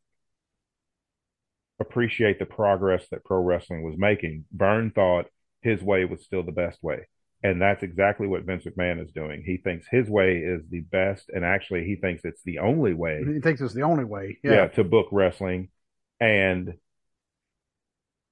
[1.80, 4.46] appreciate the progress that pro wrestling was making.
[4.52, 5.28] Vern thought
[5.62, 7.08] his way was still the best way.
[7.42, 9.44] And that's exactly what Vince McMahon is doing.
[9.46, 13.24] He thinks his way is the best, and actually, he thinks it's the only way
[13.26, 14.38] he thinks it's the only way.
[14.44, 14.68] yeah.
[14.68, 15.70] to book wrestling
[16.20, 16.74] and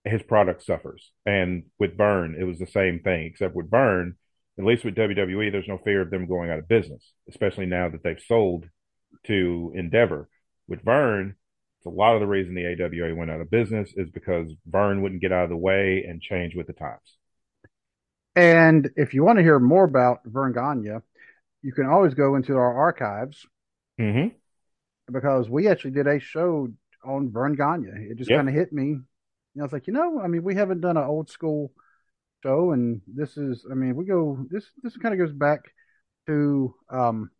[0.03, 4.15] his product suffers and with Vern it was the same thing except with Vern
[4.57, 7.89] at least with WWE there's no fear of them going out of business especially now
[7.89, 8.65] that they've sold
[9.25, 10.29] to Endeavor
[10.67, 11.35] with it's
[11.87, 15.21] a lot of the reason the AWA went out of business is because Vern wouldn't
[15.21, 17.17] get out of the way and change with the times
[18.35, 20.99] And if you want to hear more about Vern Gagne,
[21.61, 23.45] you can always go into our archives
[23.99, 24.27] mm-hmm.
[25.11, 26.69] because we actually did a show
[27.03, 27.87] on Vern Gagne.
[28.09, 28.35] It just Yep.
[28.35, 28.91] kind of hit me.
[28.91, 31.71] And I was like, you know, I mean, we haven't done an old school
[32.43, 35.61] show, and this is, I mean, we go this this kind of goes back
[36.27, 37.31] to um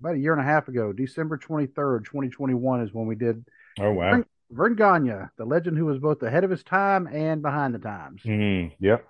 [0.00, 3.06] about a year and a half ago, December twenty third, twenty twenty one, is when
[3.06, 3.44] we did
[3.80, 7.74] oh wow Vern Gagne, the legend who was both ahead of his time and behind
[7.74, 8.22] the times.
[8.24, 9.04] mm, yep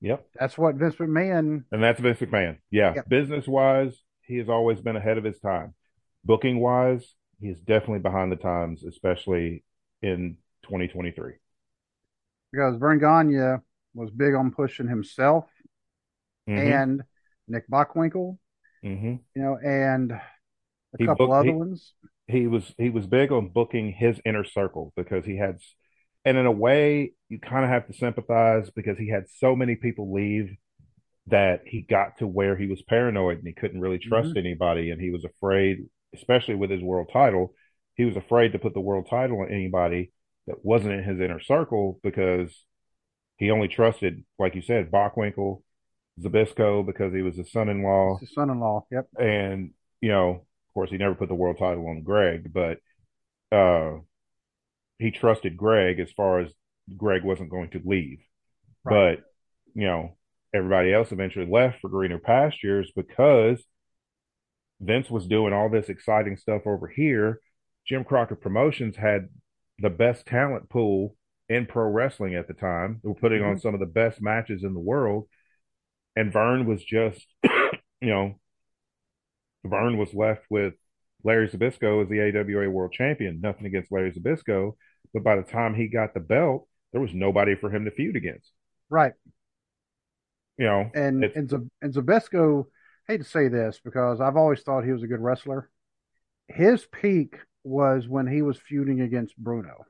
[0.00, 1.64] yep That's what Vince McMahon.
[1.70, 2.58] And that's Vince McMahon.
[2.72, 2.94] Yeah.
[2.96, 3.08] Yep.
[3.08, 5.74] Business wise, he has always been ahead of his time.
[6.24, 9.62] Booking wise, he is definitely behind the times, especially
[10.02, 11.34] in 2023.
[12.50, 13.60] Because Vern Gagne
[13.94, 15.44] was big on pushing himself
[16.48, 16.58] Mhm.
[16.58, 17.02] and
[17.46, 18.38] Nick Bockwinkel,
[18.84, 19.20] Mhm.
[19.36, 20.20] you know, and a
[20.98, 21.94] He couple booked- other he- ones.
[22.30, 25.58] He was he was big on booking his inner circle because he had,
[26.24, 29.76] and in a way, you kind of have to sympathize because he had so many
[29.76, 30.50] people leave
[31.26, 34.38] that he got to where he was paranoid and he couldn't really trust Mhm.
[34.38, 37.54] anybody and he was afraid, especially with his world title,
[37.94, 40.12] he was afraid to put the world title on anybody
[40.46, 42.64] that wasn't in his inner circle because
[43.36, 45.62] he only trusted, like you said, Bockwinkel,
[46.20, 48.86] Zbyszko because he was his son-in-law, his son-in-law.
[48.90, 49.08] Yep.
[49.18, 49.70] and
[50.00, 52.78] you know, of course, he never put the world title on Greg, but
[53.50, 53.98] uh,
[54.98, 56.52] he trusted Greg as far as
[56.96, 58.18] Greg wasn't going to leave.
[58.84, 59.18] Right.
[59.18, 59.24] But
[59.74, 60.16] you know,
[60.54, 63.60] everybody else eventually left for greener pastures because
[64.80, 67.40] Vince was doing all this exciting stuff over here.
[67.84, 69.28] Jim Crockett Promotions had
[69.80, 71.16] the best talent pool
[71.48, 73.00] in pro wrestling at the time.
[73.02, 75.28] They were putting on some of the best matches in the world.
[76.14, 78.38] And Vern was just, you know,
[79.64, 80.74] Vern was left with
[81.24, 83.40] Larry Zbyszko as the AWA World Champion.
[83.40, 84.76] Nothing against Larry Zbyszko,
[85.12, 88.16] but by the time he got the belt, there was nobody for him to feud
[88.16, 88.50] against.
[88.88, 89.12] Right.
[90.58, 92.66] You know, And and, Z- and Zbyszko,
[93.08, 95.70] hate to say this because I've always thought he was a good wrestler.
[96.48, 99.84] His peak was when he was feuding against Bruno.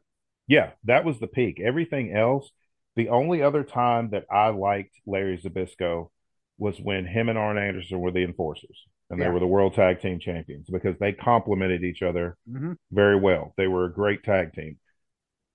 [0.46, 1.60] Yeah, that was the peak.
[1.60, 2.50] Everything else,
[2.96, 6.10] the only other time that I liked Larry Zbyszko
[6.58, 9.32] was when him and Arn Anderson were the enforcers and they Yeah.
[9.32, 13.54] were the world tag team champions because they complemented each other hmm very well.
[13.56, 14.78] They were a great tag team.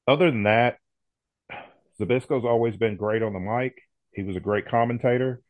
[0.07, 0.79] Other than that,
[1.99, 3.81] Zbyszko's always been great on the mic.
[4.11, 5.41] He was a great commentator.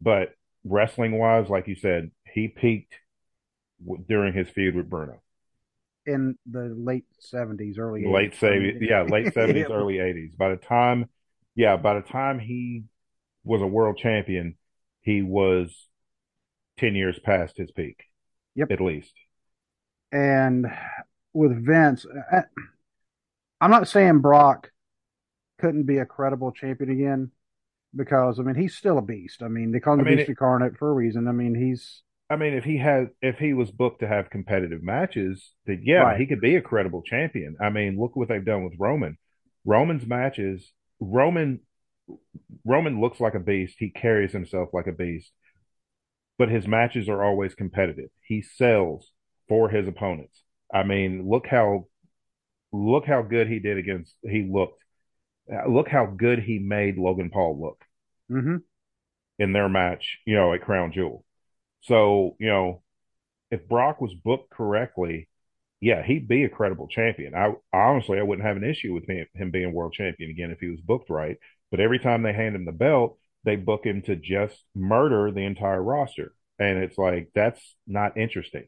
[0.00, 0.34] But
[0.64, 2.94] wrestling wise, like you said, he peaked
[3.84, 5.22] w- during his feud with Bruno.
[6.06, 8.40] In the late seventies, early late 80s.
[8.40, 10.32] seventies, yeah, late seventies, early eighties.
[10.36, 11.06] By the time,
[11.54, 12.84] yeah, by the time he
[13.44, 14.56] was a world champion,
[15.02, 15.88] he was
[16.82, 17.96] ten years past his peak.
[18.54, 18.70] Yep.
[18.70, 19.14] at least.
[20.12, 20.66] And
[21.32, 22.42] with Vince, I,
[23.60, 24.70] I'm not saying Brock
[25.58, 27.30] couldn't be a credible champion again
[27.96, 29.42] because I mean he's still a beast.
[29.42, 31.28] I mean they call him I the mean, Beast it- Incarnate for a reason.
[31.28, 34.82] I mean he's I mean, if he had, if he was booked to have competitive
[34.82, 36.18] matches, then yeah, Right.
[36.20, 37.56] he could be a credible champion.
[37.60, 39.18] I mean, look what they've done with Roman.
[39.66, 41.60] Roman's matches, Roman,
[42.64, 43.76] Roman looks like a beast.
[43.78, 45.30] He carries himself like a beast,
[46.42, 48.10] but his matches are always competitive.
[48.20, 49.12] He sells
[49.48, 50.42] for his opponents.
[50.74, 51.86] I mean, look how,
[52.72, 54.12] look how good he did against.
[54.24, 54.82] He looked.
[55.68, 57.84] Look how good he made Logan Paul look
[58.28, 58.56] hmm
[59.38, 61.24] in their match, you know, at Crown Jewel.
[61.82, 62.82] So, you know,
[63.52, 65.28] if Brock was booked correctly,
[65.80, 67.36] yeah, he'd be a credible champion.
[67.36, 70.58] I honestly, I wouldn't have an issue with him, him being world champion again if
[70.58, 71.36] he was booked right.
[71.70, 75.44] But every time they hand him the belt, they book him to just murder the
[75.44, 76.34] entire roster.
[76.58, 78.66] And it's like, that's not interesting.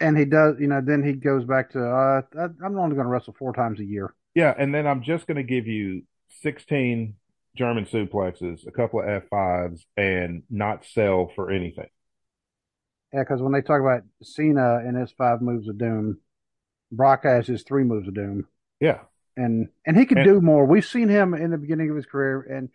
[0.00, 2.22] and he does you know then he goes back to uh
[2.64, 4.14] I'm only going to wrestle four times a year.
[4.34, 4.54] Yeah.
[4.56, 6.02] And then I'm just going to give you
[6.42, 7.14] 16
[7.56, 11.88] German suplexes, a couple of F5s, and not sell for anything.
[13.12, 16.18] Yeah, because when they talk about Cena and his five moves of doom,
[16.92, 18.46] Brock has his three moves of doom.
[18.80, 19.00] Yeah.
[19.36, 20.64] and and he could And- do more.
[20.66, 22.68] We've seen him in the beginning of his career, and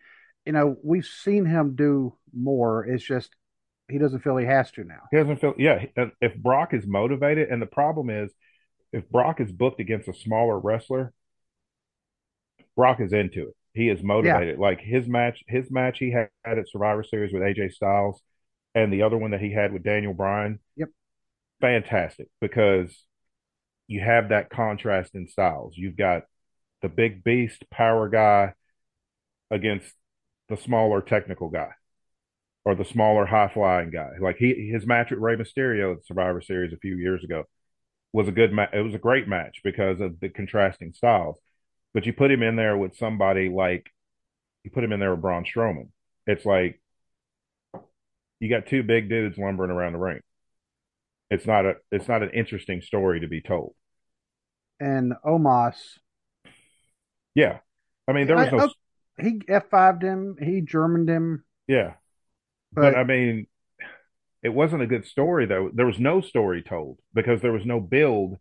[0.45, 2.85] you know we've seen him do more.
[2.85, 3.29] It's just
[3.89, 5.01] he doesn't feel he has to now.
[5.11, 5.85] He doesn't feel, yeah.
[5.97, 8.31] Uh, if Brock is motivated, and the problem is,
[8.91, 11.13] if Brock is booked against a smaller wrestler,
[12.75, 13.55] Brock is into it.
[13.73, 14.59] He is motivated.
[14.59, 18.21] Like his match, his match he had at Survivor Series with AJ Styles,
[18.73, 20.59] and the other one that he had with Daniel Bryan.
[20.75, 20.89] Yep.
[21.59, 23.05] fantastic because
[23.87, 25.75] you have that contrast in styles.
[25.75, 26.23] You've got
[26.81, 28.53] the big beast power guy
[29.51, 29.91] against
[30.55, 31.71] the smaller technical guy
[32.65, 34.11] or the smaller high flying guy.
[34.21, 37.45] Like he his match with Rey Mysterio at Survivor Series a few years ago
[38.13, 38.69] was a good match.
[38.73, 41.37] It was a great match because of the contrasting styles.
[41.93, 43.87] But you put him in there with somebody like
[44.63, 45.89] you put him in there with Braun Strowman.
[46.27, 46.79] It's like
[48.39, 50.19] you got two big dudes lumbering around the ring.
[51.31, 53.73] It's not a it's not an interesting story to be told.
[54.79, 55.77] And Omos,
[57.33, 57.59] Yeah.
[58.07, 58.69] I mean there was I- no oh,
[59.21, 61.93] he F fived him, he Germaned him, yeah.
[62.71, 63.47] but But I mean,
[64.41, 65.69] it wasn't a good story though.
[65.73, 68.37] There was no story told because there was no build.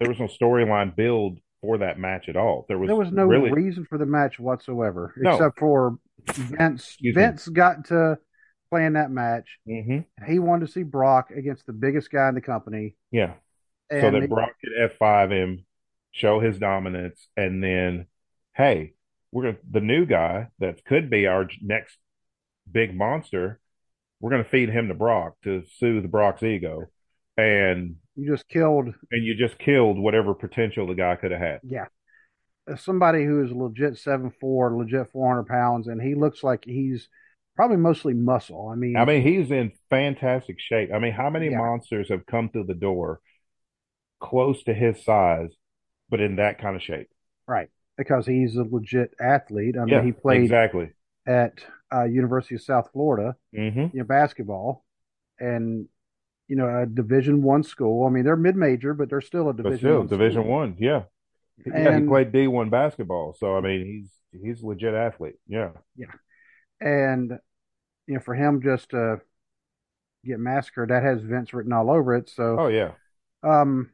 [0.00, 2.64] There was no storyline build for that match at all.
[2.68, 5.34] There was there was no really reason for the match whatsoever, No.
[5.34, 6.84] except for Vince.
[6.84, 7.22] Excuse me.
[7.22, 8.18] Vince got to
[8.70, 9.46] play in that match.
[9.68, 10.04] Mhm.
[10.26, 13.34] He wanted to see Brock against the biggest guy in the company, yeah.
[13.90, 15.64] and so that he- Brock could F five him,
[16.10, 18.06] show his dominance, and then,
[18.56, 18.93] hey,
[19.34, 21.98] we're gonna the new guy that could be our next
[22.70, 23.58] big monster.
[24.20, 26.86] We're gonna feed him to Brock to soothe Brock's ego,
[27.36, 28.94] and you just killed.
[29.10, 31.60] and you just killed whatever potential the guy could have had.
[31.64, 31.86] Yeah,
[32.76, 37.08] somebody who is legit seven four, legit four hundred pounds, and he looks like he's
[37.56, 38.68] probably mostly muscle.
[38.68, 40.90] I mean, I mean, he's in fantastic shape.
[40.94, 43.20] I mean, how many yeah, monsters have come through the door
[44.20, 45.50] close to his size,
[46.08, 47.08] but in that kind of shape?
[47.48, 49.76] right, because he's a legit athlete.
[49.80, 50.92] I mean, Yeah, he played exactly.
[51.26, 54.84] at uh, University of South Florida, hmm you know, basketball,
[55.40, 55.88] and
[56.48, 58.06] you know, a Division One school.
[58.06, 60.50] I mean, they're mid major, but they're still a Division still, One Division school.
[60.50, 60.76] One.
[60.78, 61.04] Yeah,
[61.66, 62.00] yeah.
[62.00, 65.36] He played D one basketball, so I mean, he's he's a legit athlete.
[65.46, 65.70] Yeah.
[65.96, 66.12] yeah,
[66.80, 67.38] and
[68.06, 69.20] you know, for him just to
[70.24, 72.30] get massacred, that has Vince written all over it.
[72.30, 72.92] So, Oh yeah.
[73.42, 73.90] um,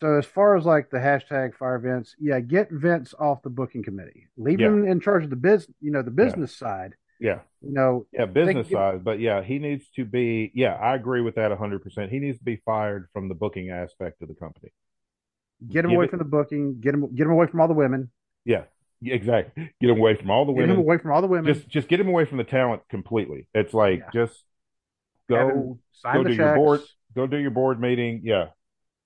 [0.00, 3.82] so as far as like the hashtag fire Vince, yeah, get Vince off the booking
[3.82, 4.68] committee, leave Yeah.
[4.68, 6.24] him in charge of the biz, you know, the Yeah.
[6.24, 6.94] business side.
[7.20, 7.40] Yeah.
[7.60, 10.50] You know, Yeah, business give, side, but yeah, he needs to be.
[10.54, 12.10] Yeah, I agree with that 100%.
[12.10, 14.70] He needs to be fired from the booking aspect of the company.
[15.68, 17.68] get him Give away it, from the booking, get him, get him away from all
[17.68, 18.10] the women,
[18.46, 18.64] yeah,
[19.02, 19.70] yeah, exactly.
[19.78, 20.68] Get him away from all the women.
[20.70, 21.52] get him away from all the women.
[21.52, 23.46] Just just get him away from the talent completely.
[23.52, 24.42] It's like Yeah, just
[25.28, 26.80] go sign go the do your board,
[27.14, 28.22] go do your board meeting.
[28.24, 28.48] Yeah.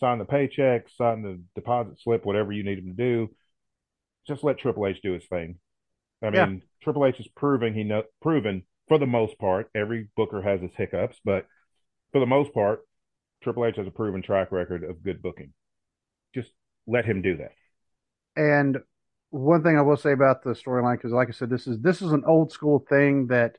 [0.04, 3.30] Sign the paycheck, sign the deposit slip, whatever you need him to do.
[4.26, 5.58] Just let Triple H do his thing.
[6.22, 9.70] I Yeah, mean, Triple H is proving he know proven for the most part.
[9.74, 11.46] Every booker has his hiccups, but
[12.12, 12.86] for the most part,
[13.42, 15.54] Triple H has a proven track record of good booking.
[16.34, 16.52] Just
[16.86, 17.52] let him do that.
[18.36, 18.78] and
[19.30, 22.02] one thing I will say about the storyline, because like I said, this is this
[22.02, 23.58] is an old school thing that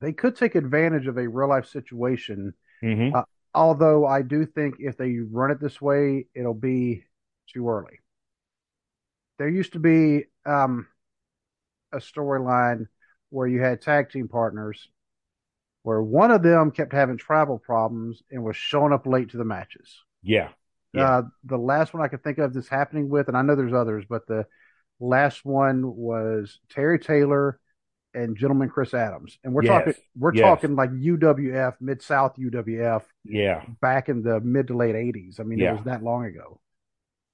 [0.00, 2.54] they could take advantage of a real life situation.
[2.82, 3.22] hmm Uh,
[3.56, 7.04] although I do think if they run it this way, it'll be
[7.52, 7.98] too early.
[9.38, 10.86] There used to be um,
[11.92, 12.86] a storyline
[13.30, 14.88] where you had tag team partners
[15.82, 19.44] where one of them kept having travel problems and was showing up late to the
[19.44, 20.02] matches.
[20.22, 20.48] Yeah,
[20.92, 23.54] yeah, Uh, the last one I could think of this happening with, and I know
[23.54, 24.46] there's others, but the
[24.98, 27.60] last one was Terry Taylor
[28.16, 33.02] and Gentleman Chris Adams, and we're talking we're yes, talking like UWF Mid South UWF
[33.24, 35.38] yeah, back in the mid to late '80s.
[35.38, 36.60] I mean, it was that long ago,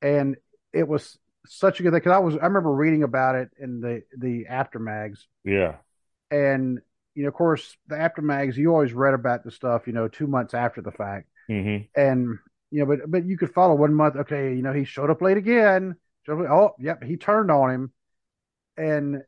[0.02, 0.36] and
[0.72, 3.80] it was such a good thing because I was I remember reading about it in
[3.80, 5.76] the the Apter mags, yeah,
[6.30, 6.80] and
[7.14, 10.08] you know, of course, the Apter mags you always read about the stuff you know
[10.08, 12.38] two months after the fact, hmm and
[12.70, 14.16] you know, but but you could follow one month.
[14.16, 15.96] Okay, you know, he showed up late again.
[16.28, 17.92] Up- Oh, yep, he turned on him,
[18.76, 19.22] and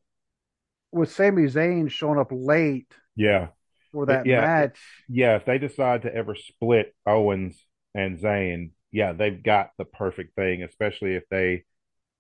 [0.95, 3.49] with Sami Zayn showing up late yeah,
[3.93, 4.79] for that yeah, match,
[5.09, 5.37] yeah.
[5.37, 7.57] If they decide to ever split Owens
[7.95, 10.63] and Zayn, yeah, they've got the perfect thing.
[10.63, 11.65] Especially if they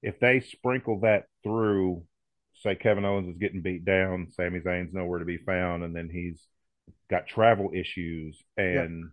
[0.03, 2.05] if they sprinkle that through,
[2.55, 6.11] say Kevin Owens is getting beat down, Sami Zayn's nowhere to be found, and then
[6.13, 6.42] he's
[7.11, 9.11] got travel issues, and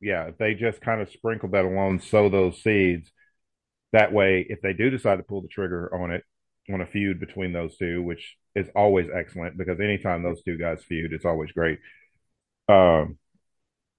[0.00, 3.10] yeah, if they just kind of sprinkle that along, sow those seeds,
[3.92, 6.24] that way, if they do decide to pull the trigger on it,
[6.72, 10.82] on a feud between those two, which is always excellent because anytime those two guys
[10.82, 11.78] feud, it's always great.
[12.68, 13.18] Um,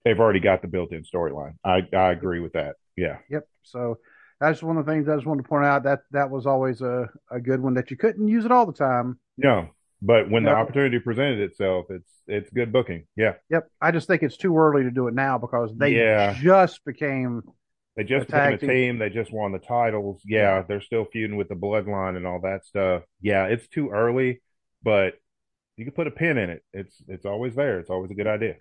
[0.06, 1.54] they've already got the built-in storyline.
[1.64, 2.76] I I agree with that.
[2.96, 3.18] Yeah.
[3.30, 3.48] yep.
[3.64, 3.98] So
[4.40, 6.82] that's one of the things I just wanted to point out that that was always
[6.82, 9.20] a a good one that you couldn't use it all the time.
[9.38, 9.70] No,
[10.02, 13.06] but when You the opportunity presented itself, it's it's good booking.
[13.16, 13.34] Yeah.
[13.50, 13.68] yep.
[13.82, 16.34] I just think it's too early to do it now because they Yeah.
[16.40, 17.42] just became
[17.96, 18.98] They just became a team.
[18.98, 20.22] They just won the titles.
[20.26, 20.58] Yeah.
[20.58, 23.04] Yeah, they're still feuding with the bloodline and all that stuff.
[23.22, 24.42] Yeah, it's too early,
[24.82, 25.14] but
[25.78, 26.64] you can put a pin in it.
[26.74, 27.80] It's it's always there.
[27.80, 28.56] It's always a good idea.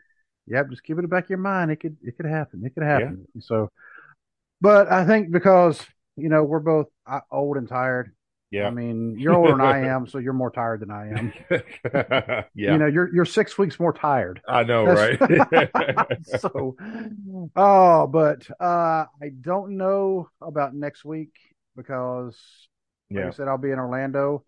[0.47, 0.71] Yep.
[0.71, 1.71] Just keep it in the back of your mind.
[1.71, 2.63] It could it could happen.
[2.65, 2.99] It could Yeah.
[2.99, 3.27] happen.
[3.41, 3.71] So,
[4.61, 5.81] but I think because
[6.17, 8.13] you know we're both uh, old and tired.
[8.55, 11.33] I mean, you're older than I am, so you're more tired than I am.
[12.55, 12.73] Yeah.
[12.73, 14.41] You know, you're you're six weeks more tired.
[14.49, 15.19] I know, right?
[16.23, 16.77] so.
[17.57, 21.33] Oh, but uh, I don't know about next week
[21.77, 22.37] because,
[23.15, 24.45] like I said, I'll be in Orlando.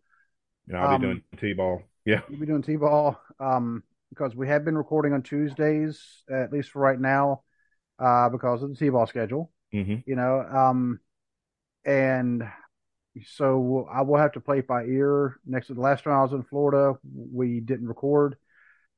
[0.69, 1.83] And I'll be Um, doing T-ball.
[2.05, 2.21] Yeah.
[2.29, 3.19] you'll be doing T-ball.
[3.41, 7.43] Um, because we have been recording on Tuesdays, at least for right now,
[7.99, 9.51] uh, because of the T-ball schedule.
[9.73, 11.01] hmm You know, um,
[11.85, 12.45] and
[13.27, 15.37] so I will have to play it by ear.
[15.47, 18.37] Next to the last time I was in Florida, we didn't record.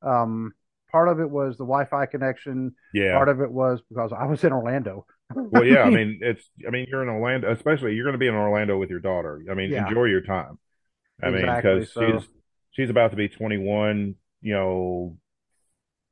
[0.01, 0.53] Um,
[0.91, 2.73] part of it was the Wi-Fi connection.
[2.93, 3.13] Yeah.
[3.15, 5.05] Part of it was because I was in Orlando.
[5.33, 5.83] Well, yeah.
[5.83, 6.43] I mean, it's.
[6.65, 9.43] I mean, you're in Orlando, especially you're going to be in Orlando with your daughter.
[9.49, 10.57] I mean, yeah, enjoy your time.
[11.21, 12.27] I mean, because So she's
[12.71, 14.15] she's about to be 21.
[14.41, 15.17] You know,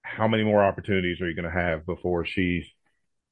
[0.01, 2.71] how many more opportunities are you going to have before she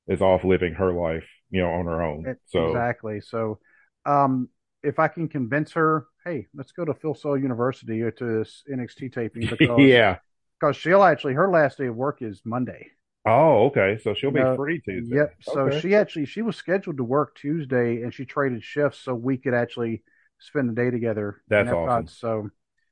[0.08, 1.26] is off living her life?
[1.50, 2.36] You know, on her own.
[2.46, 3.22] So exactly.
[3.22, 3.60] So,
[4.06, 4.50] um,
[4.84, 8.64] if I can convince her, hey, let's go to Full Sail University or to this
[8.72, 10.20] NXT taping because yeah.
[10.60, 12.92] because she'll actually her last day of work is Monday.
[13.26, 13.98] Oh, okay.
[14.04, 15.16] So she'll be free Tuesday.
[15.16, 15.36] yep.
[15.42, 15.80] So Okay.
[15.80, 19.54] she actually she was scheduled to work Tuesday and she traded shifts so we could
[19.54, 20.04] actually
[20.40, 21.42] spend the day together.
[21.48, 22.08] That's awesome.
[22.08, 22.50] So,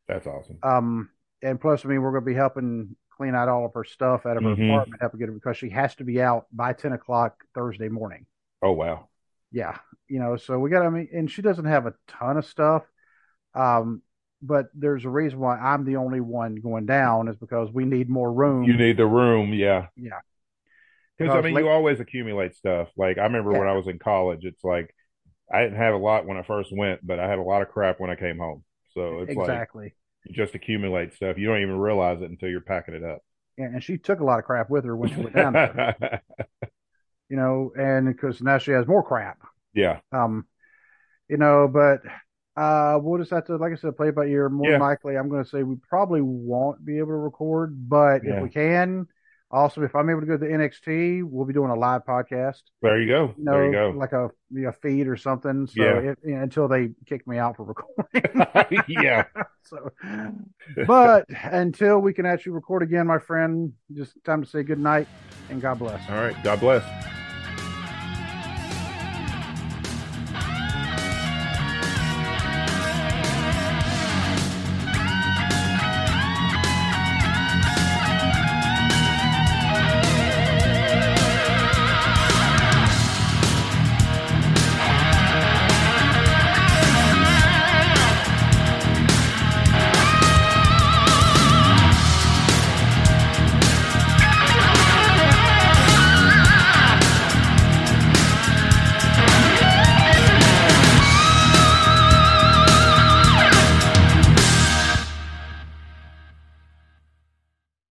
[0.08, 0.58] That's awesome.
[0.64, 1.10] um,
[1.42, 4.26] and plus, I mean, we're going to be helping clean out all of her stuff
[4.26, 4.54] out of her Mhm.
[4.54, 8.26] apartment, helping get her because she has to be out by ten o'clock Thursday morning.
[8.62, 9.10] Oh wow.
[9.52, 9.78] Yeah,
[10.12, 10.86] you know, so we got.
[10.86, 12.84] I mean, and she doesn't have a ton of stuff.
[13.56, 14.02] Um,
[14.42, 18.10] but there's a reason why I'm the only one going down is because we need
[18.10, 18.64] more room.
[18.64, 19.88] You need the room, yeah.
[19.96, 20.20] yeah,
[21.18, 22.90] Because I mean, you always accumulate stuff.
[22.98, 24.94] Like I remember when I was in college, it's like
[25.52, 27.70] I didn't have a lot when I first went, but I had a lot of
[27.70, 28.64] crap when I came home.
[28.94, 29.94] So it's like exactly.
[30.26, 31.38] you just accumulate stuff.
[31.38, 33.20] You don't even realize it until you're packing it up.
[33.58, 36.22] And, and she took a lot of crap with her when she went down there,
[37.30, 39.40] you know, and because now she has more crap.
[39.74, 40.00] Yeah.
[40.12, 40.46] Um,
[41.30, 42.02] you know, but
[42.62, 44.50] uh, we'll just have to, like I said, play by ear.
[44.50, 44.78] More Yeah.
[44.80, 48.38] likely, I'm going to say we probably won't be able to record, but Yeah.
[48.38, 49.08] if we can,
[49.50, 52.62] also if I'm able to go to the NXT, we'll be doing a live podcast.
[52.82, 53.34] There you go.
[53.38, 53.90] You know, there you go.
[53.98, 54.30] like a,
[54.68, 55.68] a feed or something.
[55.68, 55.98] So Yeah.
[56.12, 58.84] it, you know, until they kick me out for recording.
[58.90, 59.26] yeah.
[59.64, 59.90] so,
[60.86, 65.08] but until we can actually record again, my friend, just time to say good night
[65.50, 66.10] and God bless.
[66.10, 66.36] All right.
[66.44, 67.21] God bless.